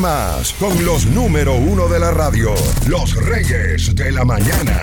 más 0.00 0.52
con 0.54 0.84
los 0.84 1.06
número 1.06 1.54
uno 1.54 1.86
de 1.88 1.98
la 2.00 2.10
radio, 2.10 2.54
los 2.86 3.14
Reyes 3.26 3.94
de 3.94 4.10
la 4.12 4.24
Mañana. 4.24 4.82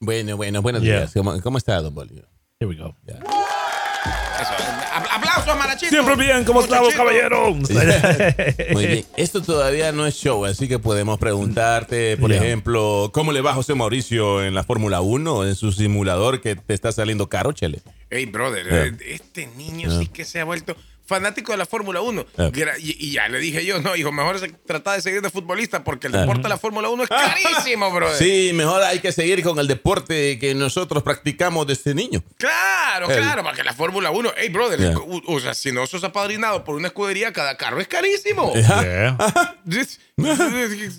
Bueno, 0.00 0.36
bueno, 0.36 0.60
buenos 0.62 0.82
Yeah. 0.82 0.98
días. 1.00 1.12
¿Cómo, 1.14 1.40
cómo 1.40 1.58
está, 1.58 1.80
don 1.80 1.94
Bolívar? 1.94 2.28
Here 2.58 2.68
we 2.68 2.76
go. 2.76 2.96
Eso, 3.06 4.52
a- 4.92 5.14
Aplausos, 5.16 5.56
Marachito. 5.56 5.90
Siempre 5.90 6.16
bien, 6.16 6.44
¿cómo 6.44 6.62
estamos, 6.62 6.92
caballero? 6.94 7.54
Muy 8.72 8.86
bien. 8.86 9.04
Esto 9.16 9.40
todavía 9.40 9.92
no 9.92 10.04
es 10.06 10.14
show, 10.16 10.44
así 10.44 10.66
que 10.66 10.80
podemos 10.80 11.18
preguntarte, 11.20 12.16
por 12.16 12.30
Yeah. 12.32 12.42
ejemplo, 12.42 13.10
¿cómo 13.14 13.30
le 13.30 13.40
va 13.40 13.52
a 13.52 13.54
José 13.54 13.74
Mauricio 13.74 14.42
en 14.42 14.54
la 14.54 14.64
Fórmula 14.64 15.00
1, 15.00 15.46
en 15.46 15.54
su 15.54 15.70
simulador 15.70 16.40
que 16.40 16.56
te 16.56 16.74
está 16.74 16.90
saliendo 16.90 17.28
caro, 17.28 17.52
Chele? 17.52 17.80
Hey, 18.10 18.26
brother, 18.26 18.66
Yeah. 18.66 18.86
eh, 18.86 18.96
este 19.14 19.46
niño 19.56 19.96
sí 20.00 20.08
que 20.08 20.24
se 20.24 20.40
ha 20.40 20.44
vuelto 20.44 20.76
fanático 21.12 21.52
de 21.52 21.58
la 21.58 21.66
Fórmula 21.66 22.00
1. 22.00 22.26
Yeah. 22.52 22.78
Y, 22.78 22.96
y 23.08 23.12
ya 23.12 23.28
le 23.28 23.38
dije 23.38 23.64
yo, 23.64 23.80
no, 23.80 23.94
hijo, 23.96 24.10
mejor 24.12 24.38
se 24.38 24.48
trata 24.48 24.94
de 24.94 25.00
seguir 25.02 25.20
de 25.22 25.30
futbolista 25.30 25.84
porque 25.84 26.06
el 26.06 26.12
deporte 26.12 26.42
de 26.44 26.48
la 26.48 26.58
Fórmula 26.58 26.88
1 26.88 27.02
es 27.04 27.08
carísimo, 27.54 27.90
brother. 27.90 28.16
Sí, 28.16 28.50
mejor 28.54 28.82
hay 28.82 28.98
que 29.00 29.12
seguir 29.12 29.42
con 29.42 29.58
el 29.58 29.66
deporte 29.68 30.38
que 30.38 30.54
nosotros 30.54 31.02
practicamos 31.02 31.66
desde 31.66 31.94
niño. 31.94 32.22
Claro, 32.38 33.10
El- 33.10 33.18
claro, 33.18 33.42
porque 33.44 33.62
la 33.62 33.74
Fórmula 33.74 34.10
1, 34.10 34.32
hey, 34.36 34.48
brother, 34.48 34.78
Yeah. 34.80 34.96
o, 34.98 35.20
o 35.34 35.40
sea, 35.40 35.54
si 35.54 35.70
no 35.70 35.86
sos 35.86 36.02
apadrinado 36.04 36.64
por 36.64 36.74
una 36.76 36.88
escudería, 36.88 37.32
cada 37.32 37.56
carro 37.56 37.80
es 37.80 37.88
carísimo. 37.88 38.52
Yeah. 38.62 39.16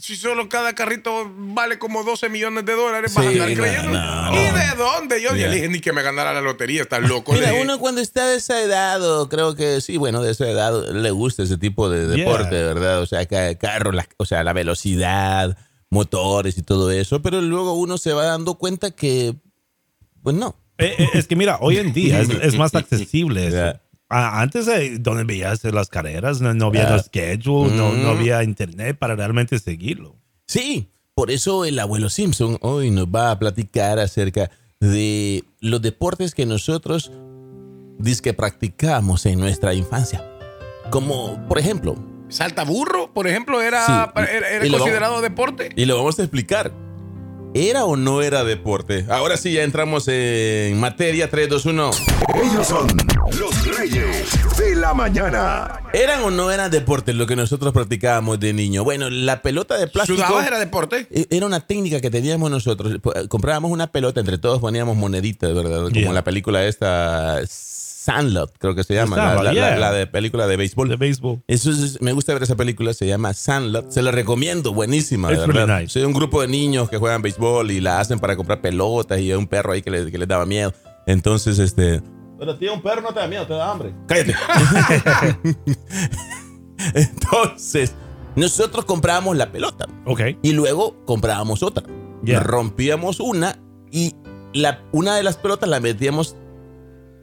Si 0.02 0.16
solo 0.16 0.49
cada 0.49 0.73
carrito 0.73 1.31
vale 1.35 1.77
como 1.80 2.03
12 2.03 2.30
millones 2.30 2.66
de 2.66 2.73
dólares, 2.73 3.13
vas 3.13 3.25
a 3.25 3.30
Sí, 3.30 3.39
andar 3.39 3.49
no, 3.55 3.63
creyendo. 3.63 3.91
no. 3.91 4.33
¿Y 4.33 4.45
de 4.45 4.75
dónde? 4.77 5.21
Yo 5.21 5.33
Yeah. 5.35 5.47
le 5.47 5.55
dije 5.55 5.67
ni 5.69 5.80
que 5.80 5.93
me 5.93 6.02
ganara 6.02 6.33
la 6.33 6.41
lotería, 6.41 6.81
estás 6.83 7.02
loco. 7.02 7.33
Mira, 7.33 7.53
uno 7.53 7.80
cuando 7.80 8.02
está 8.02 8.27
de 8.27 8.38
esa 8.38 8.59
edad, 8.61 9.02
o 9.03 9.30
creo 9.30 9.55
que 9.55 9.81
sí, 9.81 9.97
bueno, 10.03 10.21
de 10.21 10.31
esa 10.31 10.49
edad 10.49 10.91
le 10.91 11.12
gusta 11.12 11.43
ese 11.43 11.57
tipo 11.57 11.89
de 11.89 12.05
Yeah. 12.16 12.25
deporte, 12.25 12.52
¿verdad? 12.61 12.99
O 13.02 13.05
sea, 13.05 13.25
ca- 13.25 13.55
carro, 13.55 13.94
la- 13.94 14.05
o 14.17 14.25
sea, 14.25 14.44
la 14.44 14.52
velocidad, 14.52 15.57
motores 15.89 16.58
y 16.58 16.61
todo 16.64 16.91
eso, 16.91 17.22
pero 17.22 17.39
luego 17.39 17.73
uno 17.73 17.97
se 17.97 18.11
va 18.11 18.25
dando 18.25 18.55
cuenta 18.55 18.92
que, 18.92 19.36
pues 20.22 20.36
no. 20.36 20.55
Eh, 20.77 20.94
eh, 20.97 21.08
es 21.14 21.27
que 21.27 21.36
mira, 21.38 21.58
hoy 21.61 21.77
en 21.77 21.94
día 21.94 22.19
es, 22.19 22.30
es 22.30 22.55
más 22.58 22.75
accesible. 22.75 23.47
eso. 23.47 23.55
Yeah. 23.55 23.80
Antes, 24.09 24.67
eh, 24.67 24.97
donde 25.00 25.23
veías 25.23 25.64
las 25.64 25.88
carreras, 25.88 26.42
no, 26.42 26.53
no 26.53 26.66
había 26.67 26.88
Ah. 26.89 26.97
los 26.97 27.05
schedule, 27.05 27.73
no, 27.75 27.94
no 27.94 28.14
Mm. 28.14 28.17
había 28.17 28.44
internet 28.44 28.97
para 28.99 29.16
realmente 29.16 29.58
seguirlo. 29.58 30.17
Sí, 30.47 30.89
por 31.16 31.31
eso 31.31 31.64
el 31.64 31.80
abuelo 31.80 32.09
Simpson 32.09 32.58
hoy 32.61 32.92
nos 32.92 33.05
va 33.08 33.31
a 33.31 33.39
platicar 33.39 33.99
acerca 33.99 34.52
de 34.80 35.45
los 35.61 35.81
deportes 35.81 36.36
que 36.36 36.45
nosotros 36.45 37.11
que 38.22 38.33
practicamos 38.33 39.25
en 39.25 39.39
nuestra 39.39 39.73
infancia. 39.73 40.23
Como, 40.89 41.45
por 41.47 41.59
ejemplo, 41.59 41.95
Salta 42.30 42.63
burro, 42.63 43.13
por 43.13 43.27
ejemplo, 43.27 43.61
era, 43.61 43.86
Sí, 43.86 43.91
era, 44.31 44.59
considerado 44.77 45.13
vamos- 45.13 45.22
deporte. 45.22 45.69
Y 45.75 45.86
lo 45.86 45.97
vamos 45.97 46.17
a 46.19 46.23
explicar. 46.23 46.71
¿Era 47.55 47.86
o 47.86 47.95
no 47.95 48.23
era 48.23 48.44
deporte? 48.44 49.05
Ahora 49.09 49.38
sí, 49.38 49.53
ya 49.53 49.61
entramos 49.61 50.08
en 50.08 50.80
materia 50.80 51.30
3, 51.30 51.47
2, 51.49 51.66
1. 51.67 51.91
Ellos 52.44 52.66
son 52.67 52.88
los 53.39 53.77
Reyes 53.77 54.27
de 54.58 54.75
la 54.75 54.95
Mañana. 54.95 55.80
¿Eran 55.94 56.23
o 56.23 56.31
no 56.31 56.49
eran 56.49 56.71
deporte 56.71 57.14
lo 57.14 57.27
que 57.27 57.36
nosotros 57.36 57.71
practicábamos 57.71 58.39
de 58.39 58.53
niño? 58.53 58.83
Bueno, 58.83 59.11
la 59.11 59.44
pelota 59.44 59.77
de 59.77 59.86
plástico... 59.86 60.17
¿Sudabas 60.17 60.47
era 60.47 60.58
deporte? 60.58 61.05
e- 61.11 61.27
Era 61.30 61.45
una 61.45 61.59
técnica 61.59 62.02
que 62.02 62.09
teníamos 62.09 62.49
nosotros. 62.49 62.97
P- 62.99 63.27
Comprábamos 63.27 63.69
una 63.69 63.86
pelota, 63.91 64.19
entre 64.21 64.39
todos 64.39 64.59
poníamos 64.59 64.97
moneditas, 64.97 65.53
¿verdad? 65.53 65.81
Como 65.83 65.89
Yeah. 65.91 66.11
la 66.14 66.23
película 66.23 66.66
esta, 66.66 67.39
Sandlot, 68.03 68.51
creo 68.59 68.75
que 68.75 68.83
se 68.83 68.93
llama. 68.95 69.15
la- 69.15 69.23
Sandlot, 69.23 69.43
la, 69.45 69.53
la- 69.53 69.69
yeah. 69.69 69.79
la 69.79 69.91
de 69.93 70.07
película 70.07 70.45
de 70.45 70.57
béisbol. 70.57 70.89
De 70.89 70.97
béisbol. 70.97 71.41
Eso 71.47 71.71
es- 71.71 72.01
me 72.01 72.11
gusta 72.11 72.33
ver 72.33 72.43
esa 72.43 72.55
película, 72.55 72.93
se 72.93 73.07
llama 73.07 73.33
Sandlot. 73.33 73.91
Se 73.91 74.01
la 74.01 74.11
recomiendo, 74.11 74.73
buenísima. 74.73 75.29
verdad. 75.29 75.47
really 75.47 75.83
nice. 75.83 75.99
Sí, 75.99 76.05
un 76.05 76.11
grupo 76.13 76.41
de 76.41 76.49
niños 76.49 76.89
que 76.89 76.97
juegan 76.97 77.21
béisbol 77.21 77.71
y 77.71 77.79
la 77.79 78.01
hacen 78.01 78.19
para 78.19 78.35
comprar 78.35 78.59
pelotas 78.59 79.19
y 79.19 79.31
hay 79.31 79.37
un 79.37 79.47
perro 79.47 79.71
ahí 79.71 79.81
que, 79.81 79.89
le- 79.89 80.11
que 80.11 80.17
les 80.17 80.27
daba 80.27 80.45
miedo. 80.45 80.73
Entonces, 81.08 81.59
este. 81.59 82.02
Pero 82.39 82.58
tío, 82.58 82.73
un 82.73 82.81
perro 82.81 83.02
no 83.02 83.13
te 83.13 83.19
da 83.21 83.27
miedo, 83.27 83.47
te 83.47 83.53
da 83.53 83.71
hambre. 83.71 83.93
Cállate. 84.08 84.36
Entonces, 86.93 87.93
nosotros 88.36 88.86
comprábamos 88.86 89.37
la 89.37 89.52
pelota 89.52 89.87
Ok. 90.05 90.21
y 90.42 90.52
luego 90.53 90.95
comprábamos 91.05 91.63
otra. 91.63 91.83
Yeah. 92.23 92.39
Rompíamos 92.42 93.19
una 93.19 93.59
y 93.92 94.15
la, 94.53 94.81
una 94.92 95.15
de 95.15 95.23
las 95.23 95.37
pelotas 95.37 95.69
la 95.69 95.80
metíamos 95.80 96.36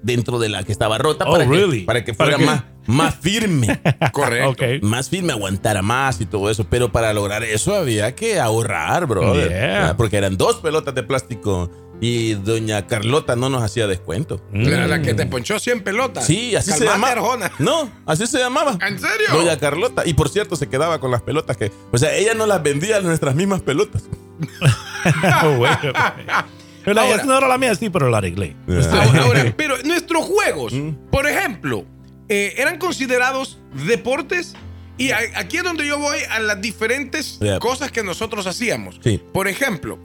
dentro 0.02 0.38
de 0.38 0.48
la 0.48 0.62
que 0.64 0.72
estaba 0.72 0.98
rota 0.98 1.24
Oh, 1.28 1.32
para, 1.32 1.44
really? 1.44 1.80
que, 1.80 1.86
para 1.86 2.04
que 2.04 2.14
¿Para 2.14 2.36
fuera 2.36 2.52
más, 2.52 2.64
más 2.86 3.14
firme. 3.16 3.80
Correcto. 4.12 4.50
Ok. 4.50 4.62
más 4.82 5.08
firme, 5.08 5.32
aguantara 5.32 5.82
más 5.82 6.20
y 6.20 6.26
todo 6.26 6.50
eso. 6.50 6.64
Pero 6.70 6.90
para 6.92 7.12
lograr 7.12 7.42
eso 7.44 7.74
había 7.74 8.14
que 8.14 8.40
ahorrar, 8.40 9.06
brother. 9.06 9.48
Yeah. 9.48 9.94
Porque 9.96 10.16
eran 10.16 10.36
dos 10.36 10.56
pelotas 10.56 10.94
de 10.94 11.02
plástico 11.02 11.70
y 12.02 12.32
doña 12.32 12.86
Carlota 12.86 13.36
no 13.36 13.50
nos 13.50 13.62
hacía 13.62 13.86
descuento. 13.86 14.40
La, 14.54 14.86
la 14.86 14.96
Mm. 14.98 15.02
que 15.02 15.12
te 15.12 15.26
ponchó 15.26 15.58
100 15.58 15.82
pelotas. 15.84 16.24
Sí, 16.24 16.56
así 16.56 16.72
se 16.72 16.86
llamaba. 16.86 17.12
Arjona. 17.12 17.52
No, 17.58 17.90
así 18.06 18.26
se 18.26 18.38
llamaba. 18.38 18.78
¿En 18.86 18.98
serio? 18.98 19.26
Doña 19.32 19.58
Carlota. 19.58 20.04
Y 20.06 20.14
por 20.14 20.30
cierto, 20.30 20.56
se 20.56 20.66
quedaba 20.68 20.98
con 20.98 21.10
las 21.10 21.20
pelotas 21.20 21.58
que. 21.58 21.70
O 21.92 21.98
sea, 21.98 22.14
ella 22.14 22.32
nos 22.32 22.48
las 22.48 22.62
vendía 22.62 23.00
nuestras 23.00 23.34
mismas 23.34 23.60
pelotas. 23.60 24.04
La- 26.86 27.02
Ahora- 27.02 27.24
no 27.24 27.36
era 27.38 27.46
la 27.48 27.58
mía, 27.58 27.74
sí, 27.74 27.90
pero 27.90 28.08
la 28.10 28.18
arreglé. 28.18 28.56
Ahora, 28.68 29.22
ahora, 29.22 29.54
pero 29.56 29.76
nuestros 29.84 30.24
juegos, 30.24 30.72
Mm. 30.72 30.90
por 31.10 31.26
ejemplo, 31.26 31.84
eh, 32.28 32.54
eran 32.56 32.78
considerados 32.78 33.58
deportes. 33.86 34.54
Y 34.96 35.12
aquí 35.12 35.56
es 35.56 35.62
donde 35.64 35.86
yo 35.86 35.98
voy 35.98 36.18
a 36.30 36.40
las 36.40 36.60
diferentes 36.60 37.38
Yeah. 37.40 37.58
cosas 37.58 37.90
que 37.90 38.02
nosotros 38.02 38.46
hacíamos. 38.46 39.00
Sí. 39.02 39.18
Por 39.32 39.48
ejemplo, 39.48 39.98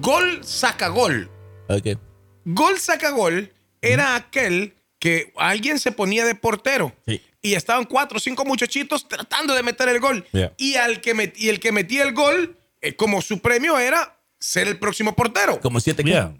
gol 0.00 0.40
saca 0.44 0.88
gol. 0.88 1.28
Ok. 1.68 1.98
Gol 2.44 2.78
saca 2.78 3.10
gol 3.10 3.52
era 3.80 4.14
aquel 4.14 4.74
que 5.00 5.32
alguien 5.36 5.78
se 5.80 5.90
ponía 5.92 6.24
de 6.24 6.34
portero. 6.36 6.92
Sí. 7.06 7.20
Y 7.40 7.54
estaban 7.54 7.84
cuatro 7.84 8.18
o 8.18 8.20
cinco 8.20 8.44
muchachitos 8.44 9.08
tratando 9.08 9.54
de 9.54 9.64
meter 9.64 9.88
el 9.88 9.98
gol. 9.98 10.24
Yeah. 10.32 10.52
Y, 10.56 10.76
al 10.76 11.00
que 11.00 11.14
met- 11.16 11.32
y 11.36 11.48
el 11.48 11.58
que 11.58 11.72
metía 11.72 12.04
el 12.04 12.12
gol, 12.14 12.56
eh, 12.80 12.94
como 12.94 13.20
su 13.22 13.40
premio 13.40 13.76
era 13.80 14.20
ser 14.42 14.68
el 14.68 14.78
próximo 14.78 15.14
portero. 15.14 15.60
Como 15.60 15.80
siete. 15.80 16.02
Yeah. 16.02 16.34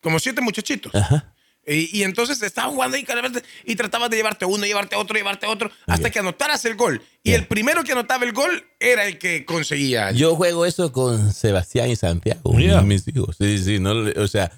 Como 0.00 0.18
siete 0.18 0.40
muchachitos. 0.40 0.94
Ajá. 0.94 1.34
Y, 1.66 1.98
y 1.98 2.02
entonces 2.04 2.40
estaban 2.42 2.70
jugando 2.72 2.96
ahí 2.96 3.04
cada 3.04 3.20
vez 3.20 3.42
y 3.66 3.76
tratabas 3.76 4.08
de 4.08 4.16
llevarte 4.16 4.46
uno, 4.46 4.64
llevarte 4.64 4.96
otro, 4.96 5.14
llevarte 5.14 5.46
otro, 5.46 5.70
hasta 5.86 6.10
que 6.10 6.18
anotaras 6.20 6.64
el 6.64 6.74
gol. 6.74 7.02
Y 7.22 7.30
Yeah. 7.30 7.38
el 7.40 7.46
primero 7.46 7.84
que 7.84 7.92
anotaba 7.92 8.24
el 8.24 8.32
gol 8.32 8.64
era 8.80 9.04
el 9.04 9.18
que 9.18 9.44
conseguía. 9.44 10.10
Yo 10.12 10.34
juego 10.36 10.64
eso 10.64 10.90
con 10.90 11.32
Sebastián 11.34 11.90
y 11.90 11.96
Santiago, 11.96 12.58
Yeah. 12.58 12.80
mis 12.80 13.06
hijos. 13.08 13.36
Sí, 13.38 13.58
sí, 13.58 13.78
no, 13.78 13.92
o 14.16 14.26
sea, 14.26 14.50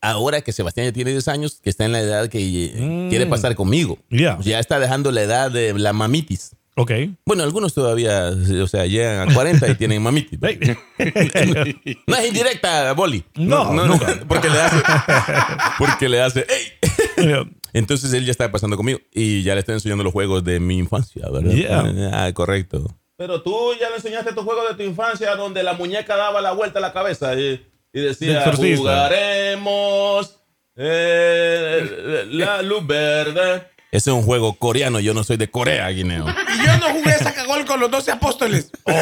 ahora 0.00 0.40
que 0.40 0.52
Sebastián 0.52 0.86
ya 0.86 0.92
tiene 0.92 1.10
10 1.10 1.28
años, 1.28 1.60
que 1.62 1.68
está 1.70 1.84
en 1.84 1.92
la 1.92 2.00
edad 2.00 2.28
que 2.30 2.38
eh, 2.40 3.06
quiere 3.10 3.26
pasar 3.26 3.54
conmigo. 3.54 3.98
Yeah. 4.08 4.38
Ya 4.40 4.58
está 4.60 4.78
dejando 4.80 5.12
la 5.12 5.22
edad 5.22 5.50
de 5.50 5.74
la 5.78 5.92
mamitis. 5.92 6.52
Ok. 6.76 6.90
Bueno, 7.24 7.44
algunos 7.44 7.72
todavía, 7.72 8.32
o 8.62 8.66
sea, 8.66 8.86
llegan 8.86 9.30
a 9.30 9.32
40 9.34 9.68
y 9.68 9.74
tienen 9.76 10.02
mamitis. 10.02 10.38
Hey. 10.98 11.94
No 12.06 12.16
es 12.16 12.28
indirecta, 12.28 12.92
Boli. 12.94 13.24
No, 13.36 13.72
nunca. 13.72 14.20
Porque 14.28 14.48
le 14.48 14.60
hace. 14.60 14.82
Porque 15.78 16.08
le 16.08 16.20
hace. 16.20 16.46
¡Ey! 16.48 17.46
Entonces 17.72 18.12
él 18.12 18.24
ya 18.24 18.30
está 18.30 18.50
pasando 18.50 18.76
conmigo 18.76 19.00
y 19.12 19.42
ya 19.42 19.54
le 19.54 19.60
estoy 19.60 19.74
enseñando 19.74 20.04
los 20.04 20.12
juegos 20.12 20.44
de 20.44 20.60
mi 20.60 20.78
infancia, 20.78 21.28
¿verdad? 21.30 21.52
Yeah. 21.52 22.10
Ah, 22.12 22.32
correcto. 22.32 22.96
Pero 23.16 23.42
tú 23.42 23.72
ya 23.80 23.90
le 23.90 23.96
enseñaste 23.96 24.32
tu 24.32 24.42
juego 24.42 24.66
de 24.68 24.74
tu 24.74 24.82
infancia 24.82 25.34
donde 25.36 25.62
la 25.62 25.74
muñeca 25.74 26.16
daba 26.16 26.40
la 26.40 26.52
vuelta 26.52 26.78
a 26.78 26.82
la 26.82 26.92
cabeza 26.92 27.34
y, 27.34 27.64
y 27.92 28.00
De 28.00 28.08
decía. 28.08 28.52
Jugaremos 28.76 30.40
eh, 30.76 32.26
la 32.30 32.62
luz 32.62 32.86
verde. 32.86 33.73
Ese 33.94 34.10
es 34.10 34.16
un 34.16 34.24
juego 34.24 34.54
coreano, 34.54 34.98
yo 34.98 35.14
no 35.14 35.22
soy 35.22 35.36
de 35.36 35.48
Corea, 35.48 35.88
Guineo. 35.90 36.26
Y 36.28 36.66
yo 36.66 36.76
no 36.78 36.86
jugué 36.94 37.16
saca 37.16 37.44
gol 37.44 37.64
con 37.64 37.78
los 37.78 37.88
12 37.88 38.10
apóstoles. 38.10 38.72
¡Dale, 38.84 38.98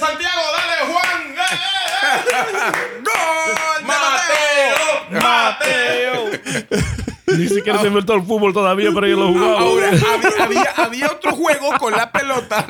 Santiago! 0.00 0.40
¡Dale, 0.56 0.78
Juan! 0.90 1.34
¡Gol! 3.04 3.84
de 5.10 5.20
¡Mateo! 5.20 6.30
Ni 7.36 7.48
siquiera 7.48 7.78
se 7.80 7.88
inventó 7.88 8.14
el 8.14 8.22
fútbol 8.22 8.52
todavía, 8.52 8.90
pero 8.94 9.06
yo 9.06 9.16
lo 9.16 9.28
jugaba. 9.32 9.60
Ahora, 9.60 9.88
había, 9.88 10.44
había, 10.44 10.70
había 10.76 11.06
otro 11.12 11.32
juego 11.32 11.70
con 11.78 11.92
la 11.92 12.10
pelota. 12.10 12.66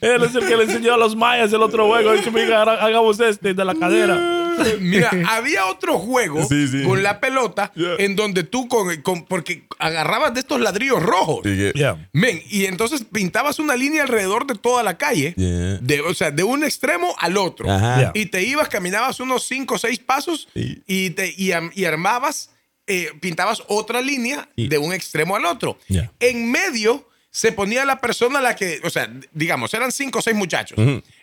Él 0.00 0.22
es 0.24 0.34
el 0.34 0.46
que 0.46 0.56
le 0.56 0.64
enseñó 0.64 0.94
a 0.94 0.96
los 0.96 1.14
mayas 1.14 1.52
el 1.52 1.62
otro 1.62 1.86
juego. 1.86 2.12
Dice, 2.12 2.30
"Mira, 2.30 2.62
hagamos 2.62 3.20
este 3.20 3.54
de 3.54 3.64
la 3.64 3.74
cadera. 3.74 4.41
Mira, 4.80 5.10
había 5.28 5.66
otro 5.66 5.98
juego 5.98 6.46
Sí, 6.48 6.68
sí. 6.68 6.82
con 6.84 7.02
la 7.02 7.20
pelota 7.20 7.72
Yeah. 7.74 7.96
en 7.98 8.16
donde 8.16 8.42
tú 8.44 8.68
con, 8.68 9.00
con- 9.02 9.24
porque 9.24 9.64
agarrabas 9.78 10.34
de 10.34 10.40
estos 10.40 10.60
ladrillos 10.60 11.02
rojos. 11.02 11.42
Yeah. 11.44 12.08
Men, 12.12 12.40
y 12.48 12.66
entonces 12.66 13.04
pintabas 13.10 13.58
una 13.58 13.76
línea 13.76 14.02
alrededor 14.02 14.46
de 14.46 14.54
toda 14.54 14.82
la 14.82 14.96
calle, 14.98 15.34
Yeah. 15.36 15.78
de, 15.80 16.00
o 16.00 16.14
sea, 16.14 16.30
de 16.30 16.42
un 16.42 16.64
extremo 16.64 17.14
al 17.18 17.36
otro. 17.36 17.70
Ajá. 17.70 17.98
Yeah. 17.98 18.10
Y 18.14 18.26
te 18.26 18.42
ibas, 18.42 18.68
caminabas 18.68 19.20
unos 19.20 19.44
5 19.46 19.74
o 19.74 19.78
6 19.78 19.98
pasos 20.00 20.48
Sí. 20.54 20.82
y, 20.86 21.10
te, 21.10 21.28
y, 21.36 21.52
y 21.74 21.84
armabas, 21.84 22.50
eh, 22.86 23.10
pintabas 23.20 23.62
otra 23.68 24.00
línea 24.00 24.48
de 24.56 24.78
un 24.78 24.92
extremo 24.92 25.36
al 25.36 25.44
otro. 25.46 25.78
Yeah. 25.88 26.10
En 26.20 26.50
medio 26.50 27.08
se 27.30 27.50
ponía 27.52 27.84
la 27.86 27.98
persona 28.00 28.40
a 28.40 28.42
la 28.42 28.56
que, 28.56 28.80
o 28.84 28.90
sea, 28.90 29.10
digamos, 29.32 29.72
eran 29.72 29.90
5 29.90 30.18
o 30.18 30.22
6 30.22 30.36
muchachos. 30.36 30.78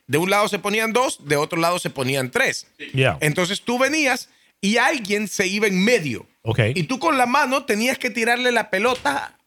De 0.10 0.18
un 0.18 0.30
lado 0.32 0.48
se 0.50 0.58
ponían 0.58 0.92
dos, 0.92 1.20
de 1.26 1.36
otro 1.38 1.60
lado 1.60 1.78
se 1.78 1.92
ponían 1.92 2.32
tres. 2.32 2.66
Yeah. 2.94 3.18
Entonces 3.22 3.62
tú 3.62 3.78
venías 3.78 4.28
y 4.60 4.78
alguien 4.78 5.28
se 5.28 5.46
iba 5.46 5.68
en 5.68 5.84
medio. 5.84 6.26
Ok. 6.42 6.60
Y 6.74 6.84
tú 6.84 6.98
con 6.98 7.18
la 7.20 7.28
mano 7.28 7.64
tenías 7.66 8.00
que 8.00 8.10
tirarle 8.10 8.52
la 8.52 8.72
pelota 8.72 9.38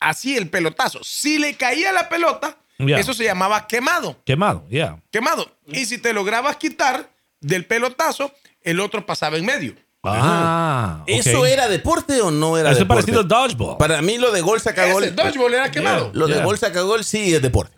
así, 0.00 0.38
el 0.38 0.48
pelotazo. 0.48 1.04
Si 1.04 1.38
le 1.38 1.54
caía 1.54 1.92
la 1.92 2.08
pelota, 2.08 2.56
Ya. 2.78 2.98
eso 2.98 3.12
se 3.12 3.24
llamaba 3.24 3.66
quemado. 3.68 4.16
Quemado, 4.24 4.66
yeah. 4.70 4.98
Quemado. 5.10 5.54
Y 5.66 5.84
si 5.84 5.98
te 5.98 6.14
lograbas 6.14 6.56
quitar 6.56 7.10
del 7.40 7.66
pelotazo, 7.66 8.32
el 8.62 8.80
otro 8.80 9.04
pasaba 9.04 9.36
en 9.36 9.44
medio. 9.44 9.74
Ah, 10.02 11.00
ok. 11.02 11.08
¿Eso 11.10 11.44
era 11.44 11.68
deporte 11.68 12.22
o 12.22 12.30
no 12.30 12.56
era 12.56 12.70
Eso 12.70 12.78
es 12.78 12.84
deporte? 12.88 13.02
parecido 13.02 13.20
al 13.20 13.28
dodgeball. 13.28 13.76
Para 13.76 14.00
mí 14.00 14.16
lo 14.16 14.32
de 14.32 14.40
gol 14.40 14.58
saca 14.62 14.90
gol. 14.92 15.14
Dodgeball 15.14 15.52
era 15.52 15.70
quemado. 15.70 16.10
Lo 16.14 16.26
de 16.26 16.34
Yeah. 16.36 16.44
gol 16.44 16.58
saca 16.58 16.80
gol 16.80 17.04
sí 17.04 17.34
es 17.34 17.42
deporte. 17.42 17.76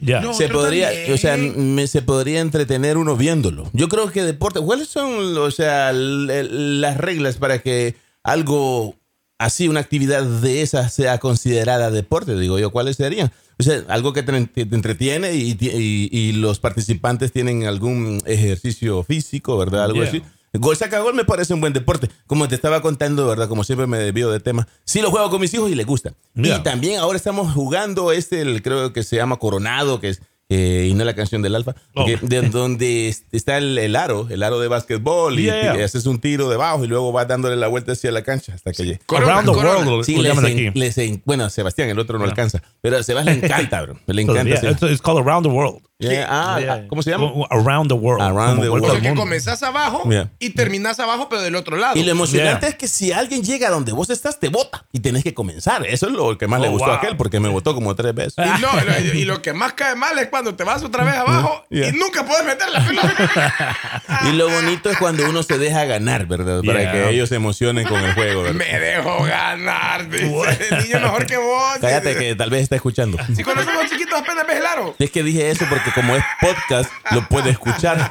Yeah. 0.00 0.20
No. 0.22 0.32
se 0.34 0.48
podría, 0.48 0.88
también. 0.88 1.12
o 1.12 1.16
sea, 1.18 1.36
me, 1.36 1.86
se 1.86 2.02
podría 2.02 2.40
entretener 2.40 2.96
uno 2.96 3.16
viéndolo. 3.16 3.68
Yo 3.72 3.88
creo 3.88 4.10
que 4.10 4.22
deporte, 4.22 4.60
¿cuáles 4.60 4.88
son, 4.88 5.36
o 5.36 5.50
sea, 5.50 5.90
l- 5.90 6.44
las 6.80 6.96
reglas 6.96 7.36
para 7.36 7.58
que 7.58 7.96
algo 8.22 8.96
así, 9.38 9.68
una 9.68 9.80
actividad 9.80 10.22
de 10.24 10.62
esas 10.62 10.92
sea 10.94 11.18
considerada 11.18 11.90
deporte? 11.90 12.34
Digo 12.38 12.58
yo, 12.58 12.70
¿cuáles 12.70 12.96
serían? 12.96 13.30
O 13.58 13.62
sea, 13.62 13.82
algo 13.88 14.12
que 14.14 14.22
te, 14.22 14.46
te 14.46 14.62
entretiene 14.74 15.34
y, 15.34 15.56
y- 15.60 16.08
y 16.10 16.32
los 16.32 16.60
participantes 16.60 17.30
tienen 17.32 17.64
algún 17.66 18.22
ejercicio 18.24 19.02
físico, 19.02 19.58
¿verdad? 19.58 19.84
Algo 19.84 20.00
Yeah. 20.00 20.08
así. 20.08 20.22
Gol 20.52 20.76
saca 20.76 20.98
gol 21.00 21.14
me 21.14 21.24
parece 21.24 21.54
un 21.54 21.60
buen 21.60 21.72
deporte. 21.72 22.08
Como 22.26 22.48
te 22.48 22.54
estaba 22.56 22.82
contando, 22.82 23.26
¿verdad? 23.26 23.48
Como 23.48 23.62
siempre 23.64 23.86
me 23.86 23.98
desvío 23.98 24.30
de 24.30 24.40
tema. 24.40 24.66
Sí 24.84 25.00
lo 25.00 25.10
juego 25.10 25.30
con 25.30 25.40
mis 25.40 25.54
hijos 25.54 25.70
y 25.70 25.74
les 25.76 25.86
gusta. 25.86 26.12
Yeah. 26.34 26.56
Y 26.56 26.62
también 26.62 26.98
ahora 26.98 27.16
estamos 27.16 27.52
jugando 27.54 28.10
este, 28.12 28.40
el, 28.40 28.60
creo 28.62 28.92
que 28.92 29.02
se 29.04 29.14
llama 29.16 29.36
Coronado, 29.36 30.00
que 30.00 30.08
es, 30.08 30.22
eh, 30.48 30.88
y 30.90 30.94
no 30.94 31.04
la 31.04 31.14
canción 31.14 31.42
del 31.42 31.54
Alfa, 31.54 31.76
Oh. 31.94 32.04
que- 32.04 32.16
de, 32.20 32.40
donde 32.50 33.08
es- 33.08 33.26
está 33.30 33.58
el, 33.58 33.78
el 33.78 33.94
aro, 33.94 34.26
el 34.28 34.42
aro 34.42 34.58
de 34.58 34.66
básquetbol, 34.66 35.38
y, 35.38 35.44
Yeah. 35.44 35.78
y 35.78 35.82
haces 35.82 36.06
un 36.06 36.18
tiro 36.18 36.48
debajo 36.50 36.84
y 36.84 36.88
luego 36.88 37.12
vas 37.12 37.28
dándole 37.28 37.54
la 37.54 37.68
vuelta 37.68 37.92
hacia 37.92 38.10
la 38.10 38.22
cancha 38.24 38.52
hasta 38.54 38.72
que 38.72 38.82
llegue. 38.84 39.00
Corona, 39.06 39.34
Around 39.34 39.48
the 39.50 39.54
corona. 39.54 40.02
Sí, 40.04 40.16
les 40.16 40.34
llaman 40.34 40.46
en- 40.50 40.68
aquí. 40.70 40.78
les 40.80 40.98
en- 40.98 41.22
bueno, 41.24 41.48
Sebastián, 41.50 41.88
el 41.90 41.98
otro 42.00 42.18
no 42.18 42.24
alcanza, 42.24 42.60
pero 42.80 42.96
a 42.96 43.02
Sebastián 43.04 43.38
le 43.38 43.46
encanta, 43.46 43.82
bro. 43.82 44.00
Le 44.06 44.22
So, 44.26 44.32
encanta. 44.32 44.60
yeah, 44.60 44.70
it's, 44.72 44.82
it's 44.82 45.00
called 45.00 45.24
Around 45.24 45.44
the 45.46 45.52
World. 45.52 45.82
Yeah, 46.00 46.26
ah, 46.30 46.58
Yeah. 46.60 46.88
¿Cómo 46.88 47.02
se 47.02 47.10
llama? 47.10 47.30
Around 47.50 47.88
the 47.88 47.94
World. 47.94 48.22
Around 48.22 48.60
the 48.62 48.68
O 48.68 48.72
world. 48.72 48.86
sea 48.86 48.94
al 48.96 49.02
que 49.02 49.14
comenzás 49.14 49.62
abajo 49.62 50.02
Yeah. 50.10 50.30
y 50.38 50.50
terminás 50.50 50.98
abajo, 50.98 51.28
pero 51.28 51.42
del 51.42 51.54
otro 51.56 51.76
lado. 51.76 51.96
Y 51.98 52.02
lo 52.04 52.10
emocionante 52.12 52.60
Yeah. 52.66 52.68
es 52.70 52.74
que 52.76 52.88
si 52.88 53.12
alguien 53.12 53.42
llega 53.42 53.68
a 53.68 53.70
donde 53.70 53.92
vos 53.92 54.08
estás, 54.10 54.40
te 54.40 54.48
vota 54.48 54.86
y 54.92 55.00
tenés 55.00 55.22
que 55.24 55.34
comenzar. 55.34 55.86
Eso 55.86 56.06
es 56.06 56.12
lo 56.12 56.36
que 56.38 56.46
más 56.48 56.60
le 56.60 56.68
Oh, 56.68 56.72
gustó 56.72 56.86
wow. 56.86 56.94
a 56.94 56.98
aquel, 56.98 57.16
porque 57.16 57.38
me 57.40 57.48
votó 57.48 57.74
como 57.74 57.94
tres 57.94 58.14
veces. 58.14 58.34
Y, 58.38 58.60
no, 58.62 58.68
lo- 58.72 59.14
y 59.18 59.24
lo 59.24 59.42
que 59.42 59.52
más 59.52 59.74
cae 59.74 59.94
mal 59.94 60.18
es 60.18 60.28
cuando 60.28 60.54
te 60.54 60.64
vas 60.64 60.82
otra 60.82 61.04
vez 61.04 61.14
abajo 61.16 61.64
Yeah. 61.70 61.88
y 61.88 61.92
nunca 61.92 62.24
puedes 62.24 62.44
meter 62.46 62.68
la 62.70 62.84
pelota. 62.86 63.76
Y 64.30 64.32
lo 64.32 64.48
bonito 64.50 64.90
es 64.90 64.98
cuando 64.98 65.28
uno 65.28 65.42
se 65.42 65.56
deja 65.58 65.84
ganar, 65.84 66.26
¿verdad? 66.26 66.62
Para 66.64 66.80
Yeah. 66.80 66.92
que 66.92 67.10
ellos 67.10 67.28
se 67.28 67.36
emocionen 67.36 67.86
con 67.86 68.00
el 68.00 68.14
juego, 68.14 68.42
¿verdad? 68.42 68.56
Me 68.70 68.78
dejo 68.80 69.22
ganar, 69.24 70.08
dice. 70.08 70.26
El 70.70 70.82
niño 70.84 71.00
mejor 71.00 71.26
que 71.26 71.36
vos. 71.36 71.78
Cállate 71.80 72.16
que 72.16 72.34
tal 72.34 72.50
vez 72.50 72.62
está 72.62 72.76
escuchando. 72.76 73.18
Si 73.34 73.42
cuando 73.44 73.64
somos 73.64 73.86
chiquitos 73.90 74.18
apenas 74.20 74.46
ves 74.46 74.56
el 74.58 74.66
aro. 74.66 74.94
Es 74.98 75.10
que 75.10 75.22
dije 75.22 75.50
eso 75.50 75.64
porque 75.68 75.89
como 75.94 76.16
es 76.16 76.24
podcast, 76.40 76.90
lo 77.12 77.26
puede 77.28 77.50
escuchar. 77.50 78.10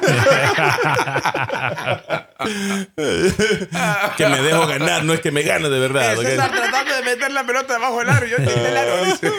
que 4.16 4.28
me 4.28 4.40
dejo 4.42 4.66
ganar, 4.66 5.04
no 5.04 5.12
es 5.12 5.20
que 5.20 5.30
me 5.30 5.42
gane 5.42 5.68
de 5.68 5.78
verdad. 5.78 6.12
Ese 6.14 6.20
¿ok? 6.22 6.28
está 6.28 6.50
tratando 6.50 6.94
de 6.96 7.02
meter 7.02 7.30
la 7.32 7.44
pelota 7.46 7.74
debajo 7.74 7.98
del 7.98 8.10
aro 8.10 8.26
y 8.26 8.30
yo 8.30 8.36
el 8.38 8.76
aro. 8.76 9.04
dice. 9.04 9.30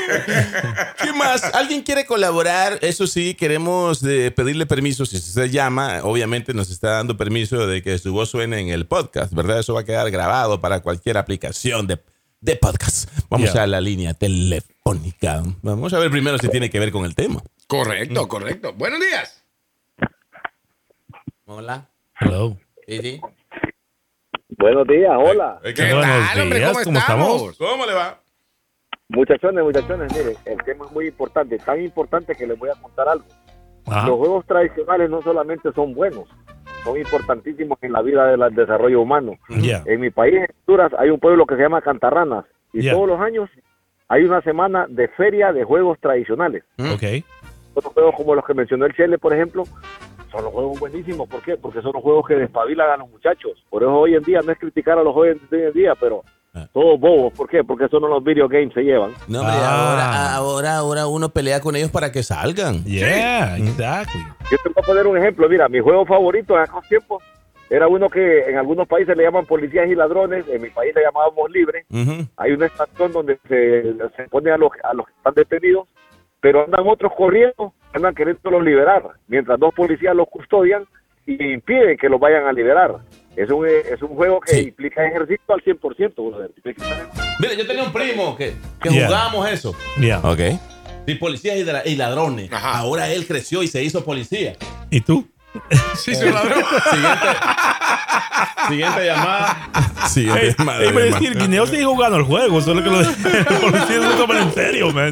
¿Qué 1.03 1.13
más? 1.13 1.43
¿Alguien 1.53 1.81
quiere 1.81 2.05
colaborar? 2.05 2.77
Eso 2.81 3.07
sí, 3.07 3.33
queremos 3.33 4.01
de 4.01 4.31
pedirle 4.31 4.65
permiso. 4.65 5.05
Si 5.05 5.19
se 5.19 5.49
llama, 5.49 5.99
obviamente 6.03 6.53
nos 6.53 6.69
está 6.69 6.91
dando 6.91 7.17
permiso 7.17 7.67
de 7.67 7.81
que 7.81 7.97
su 7.97 8.13
voz 8.13 8.29
suene 8.29 8.59
en 8.59 8.69
el 8.69 8.85
podcast, 8.85 9.33
¿verdad? 9.33 9.59
Eso 9.59 9.73
va 9.73 9.81
a 9.81 9.85
quedar 9.85 10.09
grabado 10.11 10.61
para 10.61 10.81
cualquier 10.81 11.17
aplicación 11.17 11.87
de, 11.87 11.99
de 12.39 12.55
podcast. 12.55 13.09
Vamos 13.29 13.51
Yeah. 13.53 13.63
a 13.63 13.67
la 13.67 13.81
línea 13.81 14.13
telefónica. 14.13 15.41
Vamos 15.61 15.93
a 15.93 15.99
ver 15.99 16.11
primero 16.11 16.37
si 16.37 16.47
tiene 16.49 16.69
que 16.69 16.79
ver 16.79 16.91
con 16.91 17.05
el 17.05 17.15
tema. 17.15 17.41
Correcto, 17.71 18.27
correcto. 18.27 18.73
Buenos 18.73 18.99
días. 18.99 19.45
Hola. 21.45 21.87
Hello. 22.19 22.57
Buenos 24.49 24.87
días, 24.89 25.11
hola. 25.17 25.57
Eh, 25.63 25.73
¿Qué 25.73 25.83
Buenos 25.93 26.05
tal, 26.33 26.41
hombre? 26.41 26.59
días, 26.59 26.71
¿Cómo, 26.73 26.83
¿cómo 26.83 26.99
estamos? 26.99 27.27
estamos? 27.29 27.57
¿Cómo 27.57 27.85
le 27.85 27.93
va? 27.93 28.19
Muchachones, 29.07 29.63
muchachones, 29.63 30.11
miren, 30.13 30.35
el 30.43 30.57
tema 30.65 30.85
es 30.85 30.91
muy 30.91 31.07
importante, 31.07 31.57
tan 31.59 31.81
importante 31.81 32.35
que 32.35 32.45
les 32.45 32.59
voy 32.59 32.69
a 32.69 32.81
contar 32.81 33.07
algo. 33.07 33.25
Ajá. 33.87 34.05
Los 34.05 34.17
juegos 34.17 34.45
tradicionales 34.45 35.09
no 35.09 35.21
solamente 35.21 35.71
son 35.71 35.93
buenos, 35.93 36.27
son 36.83 36.97
importantísimos 36.97 37.77
en 37.81 37.93
la 37.93 38.01
vida 38.01 38.35
del 38.35 38.53
desarrollo 38.53 38.99
humano. 38.99 39.37
Yeah. 39.47 39.83
En 39.85 40.01
mi 40.01 40.09
país, 40.09 40.35
en 40.35 40.47
Honduras, 40.67 40.91
hay 40.99 41.09
un 41.09 41.21
pueblo 41.21 41.45
que 41.45 41.55
se 41.55 41.61
llama 41.61 41.81
Cantarranas 41.81 42.43
y 42.73 42.81
Yeah. 42.81 42.93
todos 42.95 43.07
los 43.07 43.21
años 43.21 43.49
hay 44.09 44.23
una 44.23 44.41
semana 44.41 44.87
de 44.89 45.07
feria 45.07 45.53
de 45.53 45.63
juegos 45.63 45.97
tradicionales. 46.01 46.65
Ok. 46.77 47.23
Otros 47.73 47.93
juegos 47.93 48.15
como 48.15 48.35
los 48.35 48.45
que 48.45 48.53
mencionó 48.53 48.85
el 48.85 48.93
Chele, 48.93 49.17
por 49.17 49.33
ejemplo, 49.33 49.63
son 50.31 50.43
los 50.43 50.53
juegos 50.53 50.79
buenísimos. 50.79 51.27
¿Por 51.29 51.41
qué? 51.41 51.55
Porque 51.57 51.81
son 51.81 51.91
los 51.93 52.01
juegos 52.03 52.27
que 52.27 52.35
despabilan 52.35 52.89
a 52.89 52.97
los 52.97 53.09
muchachos. 53.09 53.63
Por 53.69 53.83
eso 53.83 53.93
hoy 53.93 54.15
en 54.15 54.23
día 54.23 54.39
no 54.45 54.51
es 54.51 54.59
criticar 54.59 54.97
a 54.97 55.03
los 55.03 55.13
jóvenes 55.13 55.37
de 55.49 55.57
hoy 55.57 55.63
en 55.67 55.73
día, 55.73 55.93
pero 55.99 56.23
Ah. 56.53 56.67
todos 56.73 56.99
bobos. 56.99 57.31
¿Por 57.33 57.47
qué? 57.47 57.63
Porque 57.63 57.85
eso 57.85 57.97
no 58.01 58.09
los 58.09 58.21
video 58.21 58.49
games 58.49 58.73
se 58.73 58.81
llevan. 58.81 59.11
No, 59.29 59.39
hombre, 59.39 59.55
Ah. 59.57 59.85
ahora, 59.87 60.35
ahora, 60.35 60.75
ahora 60.77 61.07
uno 61.07 61.29
pelea 61.29 61.61
con 61.61 61.77
ellos 61.77 61.91
para 61.91 62.11
que 62.11 62.23
salgan. 62.23 62.83
Yeah, 62.83 63.55
exactly. 63.57 64.21
Yo 64.51 64.57
te 64.61 64.69
voy 64.69 64.83
a 64.83 64.85
poner 64.85 65.07
un 65.07 65.17
ejemplo. 65.17 65.47
Mira, 65.47 65.69
mi 65.69 65.79
juego 65.79 66.05
favorito 66.05 66.55
en 66.55 66.61
aquellos 66.63 66.87
tiempos 66.89 67.23
era 67.69 67.87
uno 67.87 68.09
que 68.09 68.49
en 68.49 68.57
algunos 68.57 68.85
países 68.85 69.15
le 69.15 69.23
llaman 69.23 69.45
policías 69.45 69.87
y 69.87 69.95
ladrones. 69.95 70.43
En 70.49 70.61
mi 70.61 70.69
país 70.71 70.93
le 70.93 71.03
llamábamos 71.03 71.49
libre. 71.51 71.85
Ujú. 71.89 72.27
Hay 72.35 72.51
una 72.51 72.65
estación 72.65 73.13
donde 73.13 73.39
se, 73.47 73.93
se 74.17 74.23
pone 74.29 74.51
a 74.51 74.57
los, 74.57 74.71
a 74.83 74.93
los 74.93 75.05
que 75.07 75.13
están 75.15 75.33
detenidos, 75.33 75.87
pero 76.41 76.65
andan 76.65 76.85
otros 76.87 77.11
corriendo, 77.15 77.73
andan 77.93 78.13
queriéndolos 78.13 78.63
liberar, 78.63 79.03
mientras 79.27 79.57
dos 79.59 79.73
policías 79.73 80.15
los 80.15 80.27
custodian 80.27 80.83
y 81.25 81.53
impiden 81.53 81.97
que 81.97 82.09
los 82.09 82.19
vayan 82.19 82.45
a 82.47 82.51
liberar. 82.51 82.97
Es 83.35 83.49
un, 83.49 83.65
eh, 83.65 83.83
es 83.93 84.01
un 84.01 84.09
juego 84.09 84.41
que 84.41 84.51
Sí. 84.51 84.59
implica 84.69 85.05
ejercicio 85.07 85.43
al 85.53 85.61
100%. 85.61 86.15
brother. 86.29 86.51
Mira, 87.39 87.53
yo 87.53 87.65
tenía 87.65 87.83
un 87.83 87.93
primo 87.93 88.35
que, 88.35 88.53
que 88.81 88.89
Yeah. 88.89 89.05
jugábamos 89.07 89.49
eso. 89.49 89.73
Yeah. 89.99 90.19
Ok. 90.19 90.39
Sí, 91.07 91.15
policías 91.15 91.57
y, 91.85 91.95
ladrones. 91.95 92.51
Ajá. 92.51 92.77
Ahora 92.79 93.07
él 93.09 93.25
creció 93.25 93.63
y 93.63 93.67
se 93.67 93.81
hizo 93.83 94.03
policía. 94.03 94.53
¿Y 94.89 95.01
tú? 95.01 95.27
Sí, 95.95 96.13
se 96.15 96.31
ladrón. 96.31 96.63
Siguiente, 96.91 97.27
siguiente 98.67 99.05
llamada. 99.05 99.57
Siguiente 100.07 100.41
Hey, 100.47 100.55
llamada. 100.57 100.83
hermano. 100.83 101.19
que 101.19 101.29
Guineo 101.31 101.65
sigue 101.67 101.83
jugando 101.85 102.17
el 102.17 102.23
juego, 102.23 102.61
solo 102.61 102.83
que 102.83 102.89
lo 102.89 103.01
los 103.01 103.07
policías 103.61 104.01
no 104.01 104.11
toman 104.17 104.37
en 104.37 104.53
serio, 104.53 104.91
man. 104.91 105.11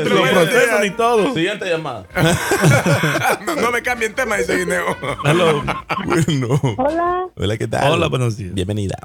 Otro, 0.00 0.14
Lo 0.16 0.22
procesan 0.30 0.84
y 0.86 0.90
todo. 0.90 1.34
Siguiente 1.34 1.68
llamada. 1.68 2.04
no, 3.46 3.56
no 3.56 3.70
me 3.70 3.82
cambien 3.82 4.14
tema, 4.14 4.36
dice 4.36 4.56
Guineo. 4.58 4.96
Hello. 5.24 5.62
bueno. 6.06 6.60
Hola, 6.78 7.26
Hola, 7.36 7.56
¿qué 7.58 7.66
tal? 7.68 7.92
Hola, 7.92 8.08
buenos 8.08 8.36
días. 8.36 8.54
Bienvenida. 8.54 8.96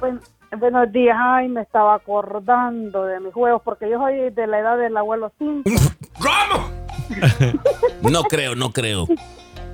buen- 0.00 0.20
buenos 0.58 0.90
días. 0.92 1.16
Ay, 1.18 1.48
me 1.48 1.62
estaba 1.62 1.94
acordando 1.94 3.04
de 3.06 3.20
mis 3.20 3.32
juegos 3.32 3.62
porque 3.64 3.88
yo 3.90 3.98
soy 3.98 4.30
de 4.30 4.46
la 4.46 4.58
edad 4.60 4.78
del 4.78 4.96
abuelo 4.96 5.32
Simpson. 5.38 5.74
¿Cómo? 6.18 6.70
No 8.10 8.22
creo, 8.24 8.54
no 8.54 8.72
creo. 8.72 9.06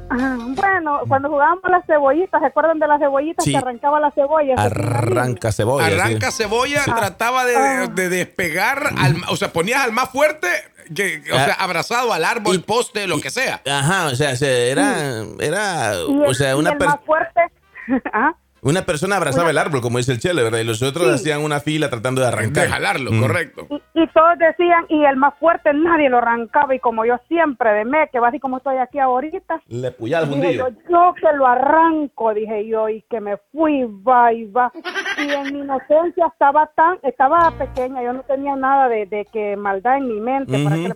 Ah, 0.08 0.36
bueno, 0.38 1.00
cuando 1.08 1.28
jugábamos 1.28 1.62
las 1.68 1.84
cebollitas, 1.86 2.40
¿se 2.40 2.46
acuerdan 2.46 2.78
de 2.78 2.86
las 2.86 3.00
cebollitas 3.00 3.44
Sí. 3.44 3.50
que 3.52 3.56
arrancaba 3.58 3.98
las 4.00 4.14
cebollas? 4.14 4.58
Arranca 4.58 5.50
cebolla. 5.52 5.86
sí. 5.88 5.94
Arranca 5.94 6.30
cebolla, 6.30 6.84
trataba 6.84 7.44
de, 7.44 7.88
de 7.88 8.08
despegar, 8.08 8.90
al, 8.98 9.16
o 9.28 9.36
sea, 9.36 9.52
ponías 9.52 9.82
al 9.82 9.92
más 9.92 10.08
fuerte, 10.10 10.48
que, 10.94 11.22
o 11.32 11.36
Ah. 11.36 11.44
sea, 11.46 11.54
abrazado 11.54 12.12
al 12.12 12.24
árbol, 12.24 12.54
Y- 12.56 12.58
poste, 12.58 13.06
lo 13.08 13.20
que 13.20 13.30
sea. 13.30 13.60
Ajá, 13.68 14.06
o 14.06 14.14
sea, 14.14 14.36
se- 14.36 14.70
era, 14.70 15.24
era, 15.40 15.94
Y 16.08 16.22
el, 16.22 16.26
o 16.28 16.34
sea, 16.34 16.52
y 16.52 16.54
una 16.54 16.70
el 16.72 16.78
per- 16.78 16.88
más 16.88 17.00
fuerte, 17.04 17.40
ah, 18.12 18.32
una 18.70 18.82
persona 18.82 19.16
abrazaba 19.16 19.50
el 19.50 19.58
árbol, 19.58 19.80
como 19.80 19.98
dice 19.98 20.12
el 20.12 20.18
Chele, 20.18 20.42
¿verdad? 20.42 20.58
Y 20.58 20.64
los 20.64 20.82
otros 20.82 21.06
Sí. 21.08 21.14
hacían 21.14 21.42
una 21.42 21.60
fila 21.60 21.88
tratando 21.90 22.20
de 22.20 22.26
arrancar. 22.28 22.64
De 22.64 22.70
jalarlo, 22.70 23.12
Mm. 23.12 23.20
correcto. 23.20 23.66
Y, 23.70 24.02
y 24.02 24.06
todos 24.08 24.38
decían, 24.38 24.84
y 24.88 25.04
el 25.04 25.16
más 25.16 25.34
fuerte 25.38 25.72
nadie 25.72 26.08
lo 26.10 26.18
arrancaba, 26.18 26.74
y 26.74 26.80
como 26.80 27.04
yo 27.04 27.16
siempre 27.28 27.70
de 27.72 27.84
me, 27.84 28.08
que 28.10 28.18
va 28.20 28.28
así 28.28 28.38
como 28.40 28.58
estoy 28.58 28.76
aquí 28.78 28.98
ahorita, 28.98 29.60
Le 29.68 29.90
puyaba 29.92 30.24
el 30.24 30.30
dije 30.30 30.54
yo, 30.54 30.64
fundillo. 30.66 30.82
yo 30.90 31.14
que 31.14 31.36
lo 31.36 31.46
arranco, 31.46 32.34
dije 32.34 32.66
yo, 32.66 32.88
y 32.88 33.02
que 33.08 33.20
me 33.20 33.36
fui, 33.52 33.84
va 34.06 34.32
y 34.32 34.44
va. 34.50 34.72
Y 35.18 35.30
en 35.30 35.52
mi 35.54 35.60
inocencia 35.60 36.26
estaba 36.26 36.66
tan, 36.74 36.98
estaba 37.02 37.50
pequeña, 37.52 38.02
yo 38.02 38.12
no 38.12 38.22
tenía 38.22 38.56
nada 38.56 38.88
de, 38.88 39.06
de 39.06 39.26
que 39.32 39.56
maldad 39.56 39.98
en 39.98 40.08
mi 40.08 40.20
mente, 40.20 40.58
para 40.64 40.76
que 40.76 40.88
le 40.88 40.94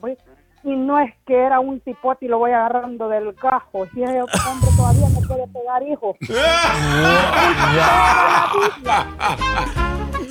y 0.63 0.77
no 0.77 0.99
es 1.01 1.15
que 1.27 1.35
era 1.35 1.59
un 1.61 1.81
cipote 1.83 2.27
y 2.27 2.29
lo 2.29 2.39
voy 2.39 2.53
agarrando 2.53 3.09
del 3.09 3.33
gajo. 3.35 3.87
Y 3.95 4.03
ese 4.03 4.21
hombre 4.23 4.69
todavía 4.77 5.09
no 5.09 5.21
puede 5.27 5.47
pegar 5.49 5.83
hijos. 5.83 6.17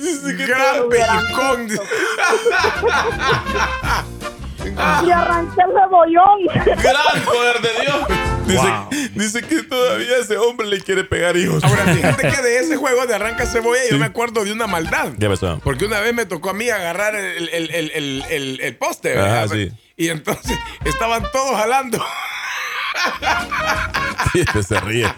Gran 0.46 0.88
pellizcón. 0.88 1.68
Y 5.04 5.10
arranqué 5.10 5.62
el 5.62 5.72
cebollón. 5.72 6.38
¡Gran 6.54 7.24
poder 7.24 7.60
de 7.62 7.70
Dios! 7.80 8.29
Dice, 8.50 8.62
Wow. 8.62 8.88
dice 9.14 9.42
que 9.42 9.62
todavía 9.62 10.16
ese 10.18 10.36
hombre 10.38 10.66
le 10.66 10.80
quiere 10.80 11.04
pegar 11.04 11.36
hijos. 11.36 11.62
Ahora, 11.64 11.84
fíjate 11.94 12.28
que 12.36 12.42
de 12.42 12.58
ese 12.58 12.76
juego 12.76 13.06
de 13.06 13.14
arranca 13.14 13.46
cebolla 13.46 13.80
yo 13.90 13.98
me 13.98 14.06
acuerdo 14.06 14.44
de 14.44 14.52
una 14.52 14.66
maldad. 14.66 15.12
¿Qué 15.18 15.28
pasó? 15.28 15.60
Porque 15.62 15.84
una 15.84 16.00
vez 16.00 16.14
me 16.14 16.26
tocó 16.26 16.50
a 16.50 16.54
mí 16.54 16.68
agarrar 16.70 17.14
el, 17.14 17.48
el, 17.48 17.70
el, 17.70 17.90
el, 17.92 18.24
el, 18.30 18.60
el 18.60 18.76
poste, 18.76 19.14
sí. 19.50 19.70
Y 19.96 20.08
entonces 20.08 20.58
estaban 20.84 21.24
todos 21.32 21.56
jalando. 21.56 22.04
Sí, 24.32 24.40
este 24.40 24.62
se 24.62 24.80
ríe. 24.80 25.12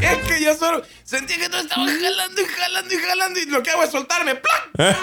Es 0.00 0.18
que 0.28 0.42
yo 0.42 0.54
solo 0.56 0.82
sentía 1.04 1.36
que 1.38 1.48
todos 1.48 1.64
estaban 1.64 1.88
jalando 1.88 2.40
y 2.40 2.44
jalando 2.44 2.94
y 2.94 2.98
jalando 2.98 3.40
y 3.40 3.46
lo 3.46 3.62
que 3.62 3.70
hago 3.70 3.82
es 3.82 3.90
soltarme, 3.90 4.36
¡plac! 4.36 4.68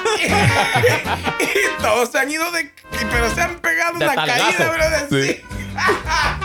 y, 1.39 1.43
y 1.43 1.81
todos 1.81 2.09
se 2.11 2.19
han 2.19 2.31
ido 2.31 2.49
de... 2.51 2.71
Pero 3.11 3.33
se 3.35 3.41
han 3.41 3.59
pegado 3.59 3.97
De 3.99 4.05
una 4.05 4.15
caída, 4.15 4.71
bro. 4.71 4.89
De, 5.17 5.25
sí. 5.35 5.41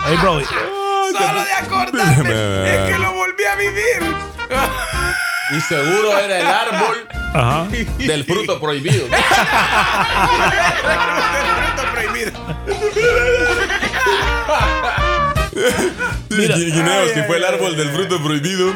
Hey, 0.05 0.17
bro. 0.21 0.41
Solo 1.11 1.43
de 1.43 1.53
acordarme. 1.53 2.75
es 2.75 2.91
que 2.93 2.99
lo 2.99 3.11
volví 3.13 3.43
a 3.43 3.55
vivir. 3.55 4.15
Y 5.51 5.61
seguro 5.61 6.17
era 6.17 6.39
el 6.39 6.47
árbol 6.47 7.07
Ajá. 7.33 7.67
del 7.97 8.23
fruto 8.25 8.59
prohibido. 8.59 9.05
Fruto 11.75 11.91
prohibido. 11.91 12.31
Mira, 16.29 16.55
Guineo, 16.55 17.07
si 17.13 17.19
Ay, 17.19 17.25
fue 17.27 17.37
el 17.37 17.43
ay, 17.45 17.53
árbol 17.55 17.75
del 17.77 17.89
fruto 17.91 18.21
prohibido, 18.23 18.73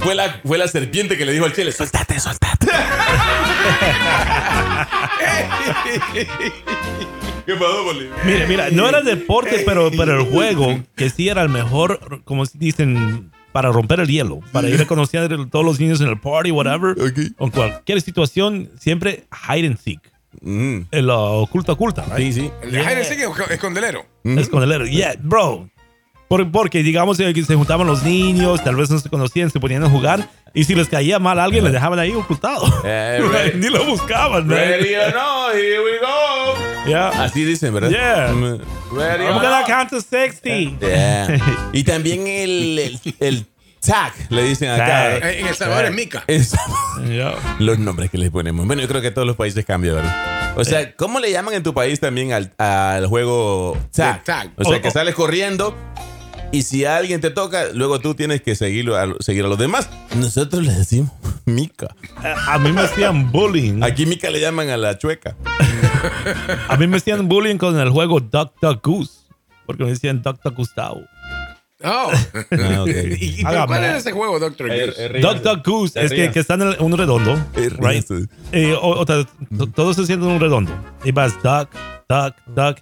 fue 0.00 0.14
la, 0.14 0.40
fue 0.44 0.58
la 0.58 0.68
serpiente 0.68 1.16
que 1.16 1.24
le 1.24 1.32
dijo 1.32 1.44
al 1.44 1.54
chile, 1.54 1.72
suéltate, 1.72 2.20
suéltate. 2.20 2.68
¿Qué 7.52 7.54
pasó, 7.54 7.84
Poli? 7.84 8.08
Mira, 8.26 8.46
mira, 8.46 8.70
no 8.70 8.86
era 8.88 9.00
deporte, 9.00 9.62
pero, 9.64 9.90
pero 9.90 10.20
el 10.20 10.26
juego, 10.30 10.80
que 10.96 11.08
sí 11.08 11.28
era 11.28 11.42
el 11.42 11.48
mejor, 11.48 12.20
como 12.24 12.44
dicen, 12.54 13.30
para 13.52 13.72
romper 13.72 14.00
el 14.00 14.08
hielo, 14.08 14.40
para 14.52 14.68
ir 14.68 14.80
a 14.80 14.86
conocer 14.86 15.32
a 15.32 15.46
todos 15.50 15.64
los 15.64 15.80
niños 15.80 16.00
en 16.02 16.08
el 16.08 16.20
party, 16.20 16.50
whatever, 16.50 16.90
Ok. 17.00 17.18
o 17.38 17.46
en 17.46 17.50
cualquier 17.50 18.00
situación, 18.02 18.70
siempre 18.78 19.24
hide 19.48 19.66
and 19.66 19.78
seek. 19.78 20.00
Mm, 20.42 20.80
El 20.90 21.08
uh, 21.08 21.14
oculta 21.40 21.72
oculta, 21.72 22.04
right? 22.14 22.32
sí, 22.32 22.42
sí. 22.42 22.50
El 22.62 22.70
de 22.70 22.82
Jaime 22.84 23.02
sigue 23.04 23.24
escondelero. 23.50 24.04
Escondelero. 24.24 24.86
Yeah, 24.86 25.14
bro. 25.18 25.70
Por- 26.28 26.50
porque 26.52 26.82
digamos 26.82 27.18
eh, 27.20 27.32
que 27.32 27.42
se 27.42 27.54
juntaban 27.54 27.86
los 27.86 28.02
niños, 28.02 28.62
tal 28.62 28.76
vez 28.76 28.90
no 28.90 28.98
se 28.98 29.08
conocían, 29.08 29.50
se 29.50 29.58
ponían 29.58 29.82
a 29.84 29.88
jugar, 29.88 30.28
y 30.52 30.64
si 30.64 30.74
les 30.74 30.86
caía 30.86 31.18
mal 31.18 31.38
a 31.40 31.44
alguien, 31.44 31.64
les 31.64 31.72
dejaban 31.72 31.98
ahí 31.98 32.12
ocultado. 32.12 32.66
Eh, 32.84 33.20
ready. 33.32 33.52
Ni 33.58 33.68
lo 33.70 33.82
buscaban, 33.86 34.46
man. 34.46 34.58
Ready 34.58 34.94
or 34.96 35.14
not, 35.14 35.54
here 35.54 35.80
we 35.82 35.98
go. 35.98 36.57
Yeah. 36.88 37.08
Así 37.24 37.44
dicen, 37.44 37.72
¿verdad? 37.74 37.90
Yeah. 37.90 38.32
Mm, 38.32 38.60
Ready 38.96 39.24
I'm 39.24 39.34
gonna 39.34 39.64
count 39.66 39.90
to 39.90 40.00
60. 40.00 40.48
Yeah. 40.80 41.38
Y 41.72 41.84
también 41.84 42.26
el, 42.26 42.78
el, 42.78 43.00
el 43.20 43.46
tag, 43.80 44.12
le 44.30 44.42
dicen 44.44 44.70
acá. 44.70 44.86
Tag. 44.86 45.24
Eh, 45.24 45.40
En 45.40 45.46
El 45.46 45.54
Salvador 45.54 45.84
es 45.86 45.92
Mica. 45.94 46.24
Los 47.58 47.78
nombres 47.78 48.10
que 48.10 48.18
les 48.18 48.30
ponemos. 48.30 48.66
Bueno, 48.66 48.82
yo 48.82 48.88
creo 48.88 49.00
que 49.02 49.10
todos 49.10 49.26
los 49.26 49.36
países 49.36 49.64
cambian, 49.64 49.96
¿verdad? 49.96 50.52
O 50.56 50.64
sea, 50.64 50.94
¿cómo 50.96 51.20
le 51.20 51.30
llaman 51.30 51.54
en 51.54 51.62
tu 51.62 51.72
país 51.74 52.00
también 52.00 52.32
al, 52.32 52.52
al 52.58 53.06
juego 53.06 53.76
tag? 53.94 54.24
Tag. 54.24 54.50
O 54.56 54.64
sea, 54.64 54.78
O- 54.78 54.80
que 54.80 54.88
o- 54.88 54.90
sales 54.90 55.14
corriendo 55.14 55.76
y 56.50 56.62
si 56.62 56.84
alguien 56.84 57.20
te 57.20 57.30
toca, 57.30 57.66
luego 57.74 58.00
tú 58.00 58.14
tienes 58.14 58.42
que 58.42 58.56
seguirlo 58.56 58.96
a, 58.96 59.06
seguir 59.20 59.44
a 59.44 59.48
los 59.48 59.58
demás. 59.58 59.88
Nosotros 60.16 60.64
le 60.64 60.72
decimos 60.72 61.12
mica. 61.48 61.88
A 62.22 62.54
a 62.54 62.58
mí 62.58 62.72
me 62.72 62.82
hacían 62.82 63.30
bullying. 63.32 63.82
Aquí 63.82 64.06
mica 64.06 64.30
le 64.30 64.40
llaman 64.40 64.68
a 64.70 64.76
la 64.76 64.96
chueca. 64.98 65.36
A 66.68 66.76
mí 66.76 66.86
me 66.86 66.96
hacían 66.98 67.28
bullying 67.28 67.56
con 67.56 67.78
el 67.78 67.90
juego 67.90 68.20
Duck 68.20 68.52
Duck 68.62 68.84
Goose. 68.86 69.12
Porque 69.66 69.84
me 69.84 69.90
decían 69.90 70.22
Duck 70.22 70.40
Duck 70.42 70.54
Gustavo. 70.56 71.02
Oh. 71.84 72.10
Ah, 72.50 72.82
ok. 72.82 72.88
¿Y, 73.20 73.42
cuál 73.42 73.84
era 73.84 73.96
ese 73.98 74.10
juego, 74.12 74.38
Doctor 74.40 74.68
Juice? 74.68 75.20
Duck 75.20 75.42
Duck 75.42 75.64
Goose 75.66 76.00
es 76.04 76.10
que, 76.12 76.30
que 76.32 76.40
está 76.40 76.54
en 76.54 76.62
el- 76.62 76.76
un 76.80 76.96
redondo. 76.96 77.34
Eh, 77.54 77.70
Right? 77.78 78.04
Eh, 78.52 78.74
o- 78.80 79.00
o 79.00 79.06
todos 79.68 79.96
se 79.96 80.06
sienten 80.06 80.28
en 80.28 80.34
un 80.36 80.40
redondo. 80.40 80.72
Y 81.04 81.12
vas 81.12 81.34
Duck, 81.42 81.68
Duck, 82.08 82.34
Duck. 82.46 82.78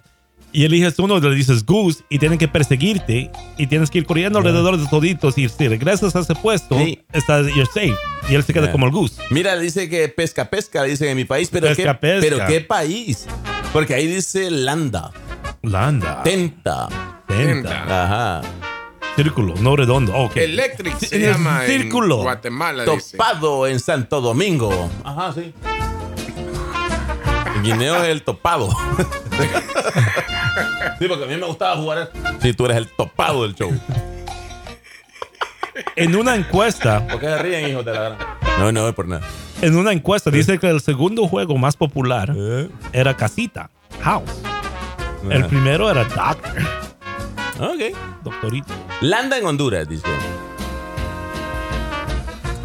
Y 0.53 0.63
eliges 0.65 0.97
uno, 0.97 1.19
le 1.19 1.35
dices 1.35 1.65
Goose 1.65 2.03
y 2.09 2.17
tienen 2.19 2.37
que 2.39 2.47
perseguirte. 2.47 3.29
Y 3.57 3.67
tienes 3.67 3.89
que 3.91 3.99
ir 3.99 4.05
corriendo 4.05 4.39
alrededor 4.39 4.77
de 4.77 4.87
toditos. 4.87 5.37
Y 5.37 5.47
si 5.49 5.67
regresas 5.67 6.15
a 6.15 6.19
ese 6.21 6.33
puesto, 6.35 6.77
Sí. 6.79 7.03
estás, 7.13 7.45
you're 7.47 7.65
safe. 7.65 7.93
Y 8.29 8.35
él 8.35 8.43
se 8.43 8.53
queda 8.53 8.63
Yeah. 8.63 8.71
como 8.71 8.85
el 8.87 8.91
Goose. 8.91 9.21
Mira, 9.29 9.57
dice 9.57 9.87
que 9.89 10.07
pesca, 10.09 10.49
pesca, 10.49 10.83
dicen 10.83 11.09
en 11.09 11.17
mi 11.17 11.25
país, 11.25 11.49
pero, 11.51 11.67
Pesca, 11.67 11.93
¿qué, 11.93 11.93
pesca. 11.99 12.19
pero 12.21 12.47
¿qué 12.47 12.61
país? 12.61 13.27
Porque 13.73 13.93
ahí 13.93 14.07
dice 14.07 14.49
landa, 14.49 15.11
Landa. 15.61 16.23
tenta. 16.23 16.87
Tenta. 17.27 17.83
Ajá. 18.05 18.41
Círculo, 19.15 19.53
no 19.59 19.75
redondo. 19.75 20.13
Ok. 20.15 20.37
Electric 20.37 20.97
se 20.97 21.19
llama 21.19 21.63
círculo. 21.65 22.17
en 22.17 22.23
Guatemala, 22.23 22.85
dice. 22.85 23.17
Topado 23.17 23.67
en 23.67 23.79
Santo 23.79 24.21
Domingo. 24.21 24.89
Ajá, 25.03 25.33
sí. 25.33 25.53
Guineo 27.63 27.97
es 28.03 28.09
el 28.09 28.21
topado. 28.23 28.69
sí, 30.99 31.07
porque 31.07 31.23
a 31.23 31.27
mí 31.27 31.35
me 31.37 31.45
gustaba 31.45 31.75
jugar. 31.77 32.11
Sí, 32.41 32.53
tú 32.53 32.65
eres 32.65 32.77
el 32.77 32.87
topado 32.87 33.43
del 33.43 33.55
show. 33.55 33.71
En 35.95 36.15
una 36.15 36.35
encuesta, 36.35 37.05
¿Por 37.07 37.19
qué 37.19 37.27
se 37.27 37.37
ríen, 37.37 37.69
hijos 37.69 37.85
de 37.85 37.93
la 37.93 38.01
gran? 38.01 38.17
No, 38.59 38.71
no, 38.71 38.93
por 38.93 39.07
nada. 39.07 39.21
en 39.61 39.75
una 39.75 39.91
encuesta 39.91 40.31
dice 40.31 40.57
que 40.59 40.67
el 40.69 40.81
segundo 40.81 41.27
juego 41.27 41.57
más 41.57 41.75
popular 41.75 42.33
Eh. 42.35 42.69
era 42.93 43.15
Casita, 43.15 43.69
House. 44.01 44.29
El 45.29 45.43
Ah. 45.43 45.47
primero 45.47 45.89
era 45.89 46.03
Doc, 46.05 46.39
Ok. 47.59 47.95
Doctorito. 48.23 48.73
Landa 49.01 49.37
en 49.37 49.45
Honduras, 49.45 49.87
dice. 49.87 50.07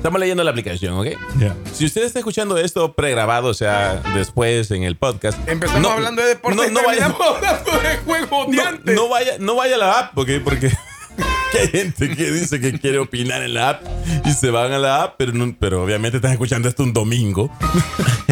Estamos 0.02 0.18
leyendo 0.18 0.42
la 0.42 0.50
aplicación, 0.50 0.94
¿ok? 0.98 1.06
Yeah. 1.38 1.54
Si 1.72 1.84
usted 1.84 2.02
está 2.02 2.18
escuchando 2.18 2.58
esto 2.58 2.92
pregrabado, 2.92 3.46
o 3.46 3.54
sea, 3.54 4.02
después 4.16 4.68
en 4.72 4.82
el 4.82 4.96
podcast. 4.96 5.38
Empezamos 5.48 5.80
no- 5.80 5.90
hablando 5.90 6.22
de 6.22 6.28
deporte 6.30 6.56
No, 6.56 6.66
y 6.66 6.70
no 6.72 6.80
vaya, 6.84 7.04
hablando 7.06 7.78
de 7.88 7.96
juegos 8.04 8.48
de 8.48 8.56
no, 8.56 8.66
antes. 8.66 8.94
no 8.96 9.08
vaya, 9.08 9.32
no 9.38 9.54
vaya 9.54 9.76
a 9.76 9.78
la 9.78 9.98
app, 10.00 10.14
porque, 10.14 10.40
porque 10.40 10.72
que 11.52 11.58
hay 11.60 11.68
gente 11.68 12.16
que 12.16 12.32
dice 12.32 12.60
que 12.60 12.80
quiere 12.80 12.98
opinar 12.98 13.42
en 13.42 13.54
la 13.54 13.68
app 13.70 13.82
y 14.24 14.32
se 14.32 14.50
van 14.50 14.72
a 14.72 14.78
la 14.78 15.04
app, 15.04 15.14
pero, 15.18 15.30
no- 15.34 15.54
pero 15.56 15.84
obviamente 15.84 16.16
están 16.16 16.32
escuchando 16.32 16.68
esto 16.68 16.82
un 16.82 16.92
domingo. 16.92 17.48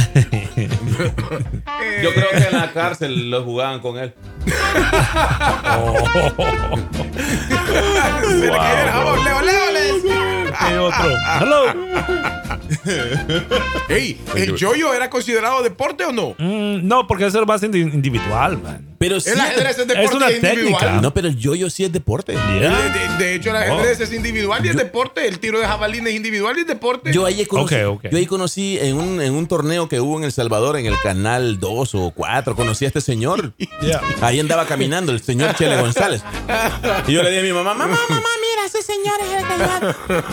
Yo 2.02 2.14
creo 2.14 2.30
que 2.32 2.44
en 2.52 2.58
la 2.58 2.72
cárcel 2.74 3.30
lo 3.30 3.44
jugaban 3.44 3.80
con 3.80 3.98
él. 3.98 4.14
El 4.46 4.54
jabón. 8.92 9.24
Leo, 9.24 9.42
Leo, 9.42 9.69
le 10.80 10.88
decía. 10.88 11.04
¿Qué 11.04 11.10
otro? 11.10 11.44
Hello. 11.46 11.64
Ey, 13.90 14.20
¿el 14.36 14.56
yoyo 14.56 14.94
era 14.94 15.10
considerado 15.10 15.62
deporte 15.64 16.06
o 16.06 16.12
no? 16.12 16.36
Mm, 16.38 16.88
no, 16.88 17.08
porque 17.08 17.26
eso 17.26 17.42
es 17.42 17.48
más 17.48 17.62
indi- 17.64 17.94
individual, 17.94 18.58
man. 18.62 18.89
Pero 19.00 19.20
sí. 19.20 19.30
El 19.32 19.40
ajedrez 19.40 19.80
es 19.80 19.88
deporte 19.88 20.16
una 20.18 20.32
individual. 20.32 20.56
técnica. 20.58 21.02
No, 21.02 21.14
pero 21.14 21.28
el 21.30 21.38
yoyo 21.38 21.70
sí 21.70 21.86
es 21.86 21.92
deporte. 21.92 22.34
De, 22.34 22.60
Yeah. 22.60 23.18
de- 23.18 23.24
de 23.26 23.36
hecho, 23.36 23.50
el 23.52 23.56
ajedrez 23.56 24.00
es 24.02 24.14
individual 24.14 24.66
y 24.66 24.70
es 24.70 24.76
deporte. 24.76 25.26
El 25.28 25.40
tiro 25.40 25.60
de 25.60 25.66
jabalín 25.66 26.06
es 26.08 26.14
individual 26.14 26.58
y 26.58 26.62
es 26.62 26.68
deporte. 26.68 27.12
Yo 27.14 27.26
ahí 27.26 27.46
conocí, 27.46 27.76
Ok, 27.76 27.82
ok. 28.06 28.12
yo 28.12 28.18
ahí 28.18 28.26
conocí 28.26 28.78
en 28.80 28.98
un, 28.98 29.22
en 29.22 29.34
un 29.34 29.48
torneo 29.48 29.88
que 29.90 30.00
hubo 30.02 30.18
en 30.18 30.26
El 30.26 30.32
Salvador, 30.32 30.78
en 30.78 30.86
el 30.86 31.00
canal 31.00 31.60
2 31.60 31.96
o 31.96 32.12
4, 32.12 32.56
conocí 32.56 32.86
a 32.86 32.88
este 32.90 33.02
señor. 33.02 33.54
Yeah. 33.82 34.02
Ahí 34.22 34.40
andaba 34.42 34.66
caminando 34.66 35.14
el 35.14 35.22
señor 35.22 35.56
Chele 35.56 35.80
González. 35.80 36.22
Y 37.08 37.14
yo 37.14 37.24
le 37.24 37.30
dije 37.30 37.40
a 37.40 37.44
mi 37.44 37.54
mamá, 37.54 37.74
mamá, 37.74 37.98
mamá, 38.10 38.22
mira, 38.42 38.66
ese 38.66 38.82
señor 38.82 39.16
es 39.22 39.32
el 39.32 39.48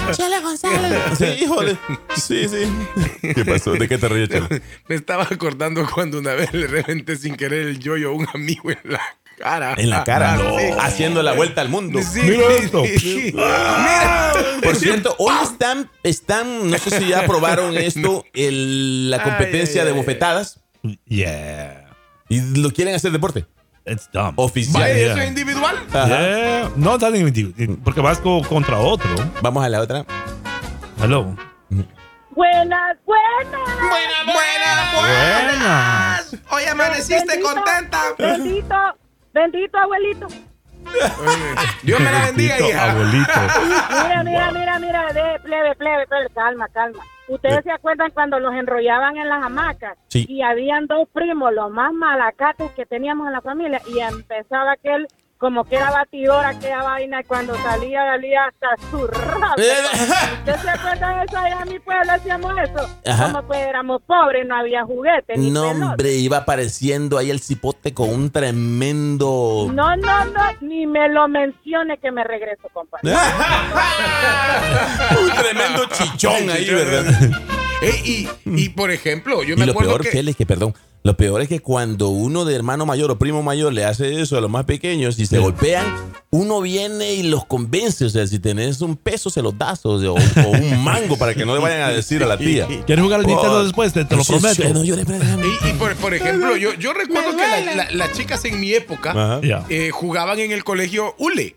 que 0.09 0.17
Chele 0.17 0.41
González. 0.41 0.93
Sí, 1.17 1.45
híjole. 1.45 1.77
Sí, 2.17 2.49
sí. 2.49 3.33
¿Qué 3.35 3.45
pasó? 3.45 3.73
¿De 3.73 3.87
qué 3.89 3.99
te 3.99 4.09
ríes, 4.09 4.29
Chele? 4.29 4.63
Me 4.89 4.97
estaba 4.97 5.23
acordando 5.31 5.87
cuando 5.95 6.19
una 6.19 6.35
vez 6.35 6.53
le 6.53 6.67
reventé 6.67 7.17
sin 7.17 7.37
querer 7.37 7.69
el 7.69 7.79
yoyo 7.79 8.09
a 8.11 8.13
un 8.13 8.27
amigo 8.35 8.56
en 8.65 8.93
la 8.93 9.01
cara. 9.39 9.75
En 9.77 9.91
la 9.91 10.05
cara, 10.05 10.33
Ah, 10.35 10.37
no, 10.37 10.59
sí. 10.59 10.65
haciendo 10.81 11.23
la 11.23 11.33
vuelta 11.35 11.61
al 11.61 11.69
mundo. 11.69 12.01
Sí, 12.03 12.21
Mira 12.23 12.45
sí, 12.49 12.65
esto. 12.65 12.85
sí. 12.99 13.33
Mira. 13.35 14.33
Por 14.63 14.77
cierto, 14.77 15.15
hoy 15.19 15.35
están, 15.43 15.91
están, 16.03 16.71
no 16.71 16.79
sé 16.79 16.99
si 16.99 17.09
ya 17.09 17.27
probaron 17.27 17.77
esto, 17.77 18.25
el- 18.35 19.11
la 19.11 19.23
competencia 19.23 19.83
Ay, 19.83 19.89
ay, 19.89 19.93
de 19.95 19.99
bofetadas 20.01 20.61
Yeah. 21.07 21.91
y 22.29 22.41
lo 22.59 22.71
quieren 22.73 22.95
hacer 22.95 23.11
deporte. 23.13 23.45
It's 23.85 24.09
dumb. 24.13 24.33
Oficial. 24.37 24.83
Yeah. 24.83 25.13
eso 25.13 25.21
es 25.21 25.29
individual. 25.29 25.77
Yeah. 25.93 26.71
No 26.77 26.99
tan 26.99 27.15
individual, 27.15 27.79
porque 27.85 28.01
vas 28.01 28.19
co- 28.19 28.43
contra 28.43 28.79
otro. 28.79 29.09
Vamos 29.43 29.65
a 29.65 29.69
la 29.69 29.81
otra. 29.81 30.05
Hello. 31.01 31.37
Buenas, 32.37 32.99
buenas. 33.07 33.81
Buenas, 34.27 34.95
Buenas. 34.95 36.37
Hoy 36.51 36.65
amaneciste 36.65 37.27
Bendito, 37.27 37.55
contenta. 37.55 37.99
Bendito, 38.19 38.77
bendito 39.33 39.79
abuelito. 39.79 40.27
Dios 41.83 41.99
me 41.99 42.13
la 42.13 42.27
bendiga, 42.27 42.61
hija. 42.61 42.91
Abuelito. 42.91 43.33
Mira, 44.03 44.23
mira, 44.23 44.51
mira, 44.53 44.79
mira, 44.79 45.13
de 45.15 45.41
plebe, 45.41 45.75
plebe, 45.77 46.07
plebe, 46.07 46.29
calma, 46.35 46.69
calma. 46.69 47.03
¿Ustedes 47.29 47.65
se 47.65 47.73
acuerdan 47.73 48.11
cuando 48.11 48.39
los 48.39 48.53
enrollaban 48.55 49.17
en 49.17 49.31
las 49.31 49.43
hamacas? 49.43 49.97
Sí. 50.09 50.27
Y 50.29 50.43
habían 50.43 50.87
dos 50.87 51.09
primos, 51.09 51.55
los 51.55 51.71
más 51.71 51.95
malacates 51.95 52.71
que 52.73 52.85
teníamos 52.85 53.29
en 53.29 53.33
la 53.33 53.41
familia, 53.41 53.81
y 53.87 53.99
empezaba 54.01 54.73
aquel, 54.73 55.09
como 55.39 55.65
que 55.65 55.77
era 55.77 55.91
batidor, 55.91 56.45
aquella 56.45 56.83
vaina, 56.83 57.21
y 57.21 57.25
cuando 57.25 57.55
salía, 57.57 58.05
salía 58.07 58.45
hasta 58.45 58.91
su 58.91 59.07
rap. 59.07 59.59
¿Ustedes 59.59 60.61
se 60.63 60.71
acuerdan 60.71 61.19
de 61.19 61.25
eso? 61.25 61.39
Allá 61.39 61.59
en 61.63 61.69
mi 61.69 61.79
pueblo 61.79 62.13
hacíamos 62.13 62.53
eso. 62.59 62.89
Ajá. 63.07 63.33
Como 63.33 63.47
pues 63.47 63.59
éramos 63.61 64.03
pobres, 64.03 64.47
no 64.47 64.57
había 64.57 64.85
juguetes. 64.85 65.39
ni 65.39 65.51
No, 65.51 65.71
hombre, 65.71 66.13
iba 66.13 66.39
apareciendo 66.39 67.19
ahí 67.19 67.31
el 67.31 67.41
cipote 67.41 67.93
con 67.93 68.09
un 68.09 68.31
tremendo. 68.31 69.69
No, 69.73 69.97
no, 69.97 70.25
no, 70.25 70.43
ni 70.61 70.87
me 70.87 71.09
lo 71.09 71.29
mencione 71.29 71.99
que 71.99 72.11
me 72.11 72.25
regreso, 72.25 72.69
compadre. 72.73 73.13
un 75.21 75.31
tremendo 75.31 75.85
chichón 75.93 76.51
ahí, 76.51 76.71
¿verdad? 76.71 77.05
Ey, 77.83 78.01
y, 78.05 78.29
y, 78.65 78.69
por 78.71 78.91
ejemplo, 78.91 79.43
yo 79.43 79.55
Y 79.55 79.59
me 79.59 79.67
lo 79.67 79.73
acuerdo 79.73 79.99
peor, 79.99 80.09
que... 80.09 80.19
Es 80.19 80.37
que, 80.37 80.47
perdón, 80.47 80.75
lo 81.07 81.17
peor 81.17 81.41
es 81.41 81.49
que 81.49 81.61
cuando 81.61 82.09
uno 82.09 82.45
de 82.45 82.55
hermano 82.57 82.85
mayor 82.85 83.11
o 83.13 83.19
primo 83.19 83.43
mayor 83.43 83.73
le 83.73 83.85
hace 83.85 84.21
eso 84.21 84.37
a 84.37 84.41
los 84.41 84.51
más 84.51 84.65
pequeños 84.65 85.19
y 85.19 85.27
se 85.27 85.39
golpean, 85.39 85.87
uno 86.31 86.61
viene 86.61 87.15
y 87.15 87.23
los 87.23 87.47
convence. 87.47 88.05
O 88.05 88.11
sea, 88.11 88.27
si 88.27 88.39
tenés 88.41 88.81
un 88.81 88.97
peso, 88.97 89.31
se 89.31 89.41
los 89.41 89.57
das. 89.57 89.87
O, 89.87 90.01
sea, 90.01 90.11
o- 90.11 90.17
o 90.17 90.49
un 90.51 90.83
mango 90.85 91.17
para 91.17 91.35
que 91.35 91.47
no 91.47 91.55
le 91.55 91.61
vayan 91.61 91.83
a 91.83 91.89
decir 91.91 92.23
a 92.23 92.27
la 92.27 92.37
tía. 92.37 92.67
¿Quieres 92.87 93.05
jugar 93.05 93.21
al 93.21 93.27
Nintendo 93.27 93.63
después? 93.63 93.93
Te, 93.93 94.05
te 94.05 94.17
lo 94.17 94.25
prometo. 94.25 94.55
sí, 94.55 94.63
no 94.73 94.83
llores, 94.85 95.07
espérate. 95.09 95.47
Y, 95.65 95.69
y 95.69 95.73
por, 95.75 95.95
por 95.97 96.13
ejemplo, 96.13 96.57
yo, 96.57 96.75
yo 96.75 96.93
recuerdo 96.93 97.31
que 97.33 97.37
la- 97.65 97.75
la- 97.75 97.91
las 97.93 98.13
chicas 98.13 98.45
en 98.45 98.59
mi 98.61 98.73
época 98.73 99.41
eh, 99.69 99.91
jugaban 99.93 100.39
en 100.41 100.51
el 100.53 100.65
colegio 100.65 101.15
hule. 101.19 101.57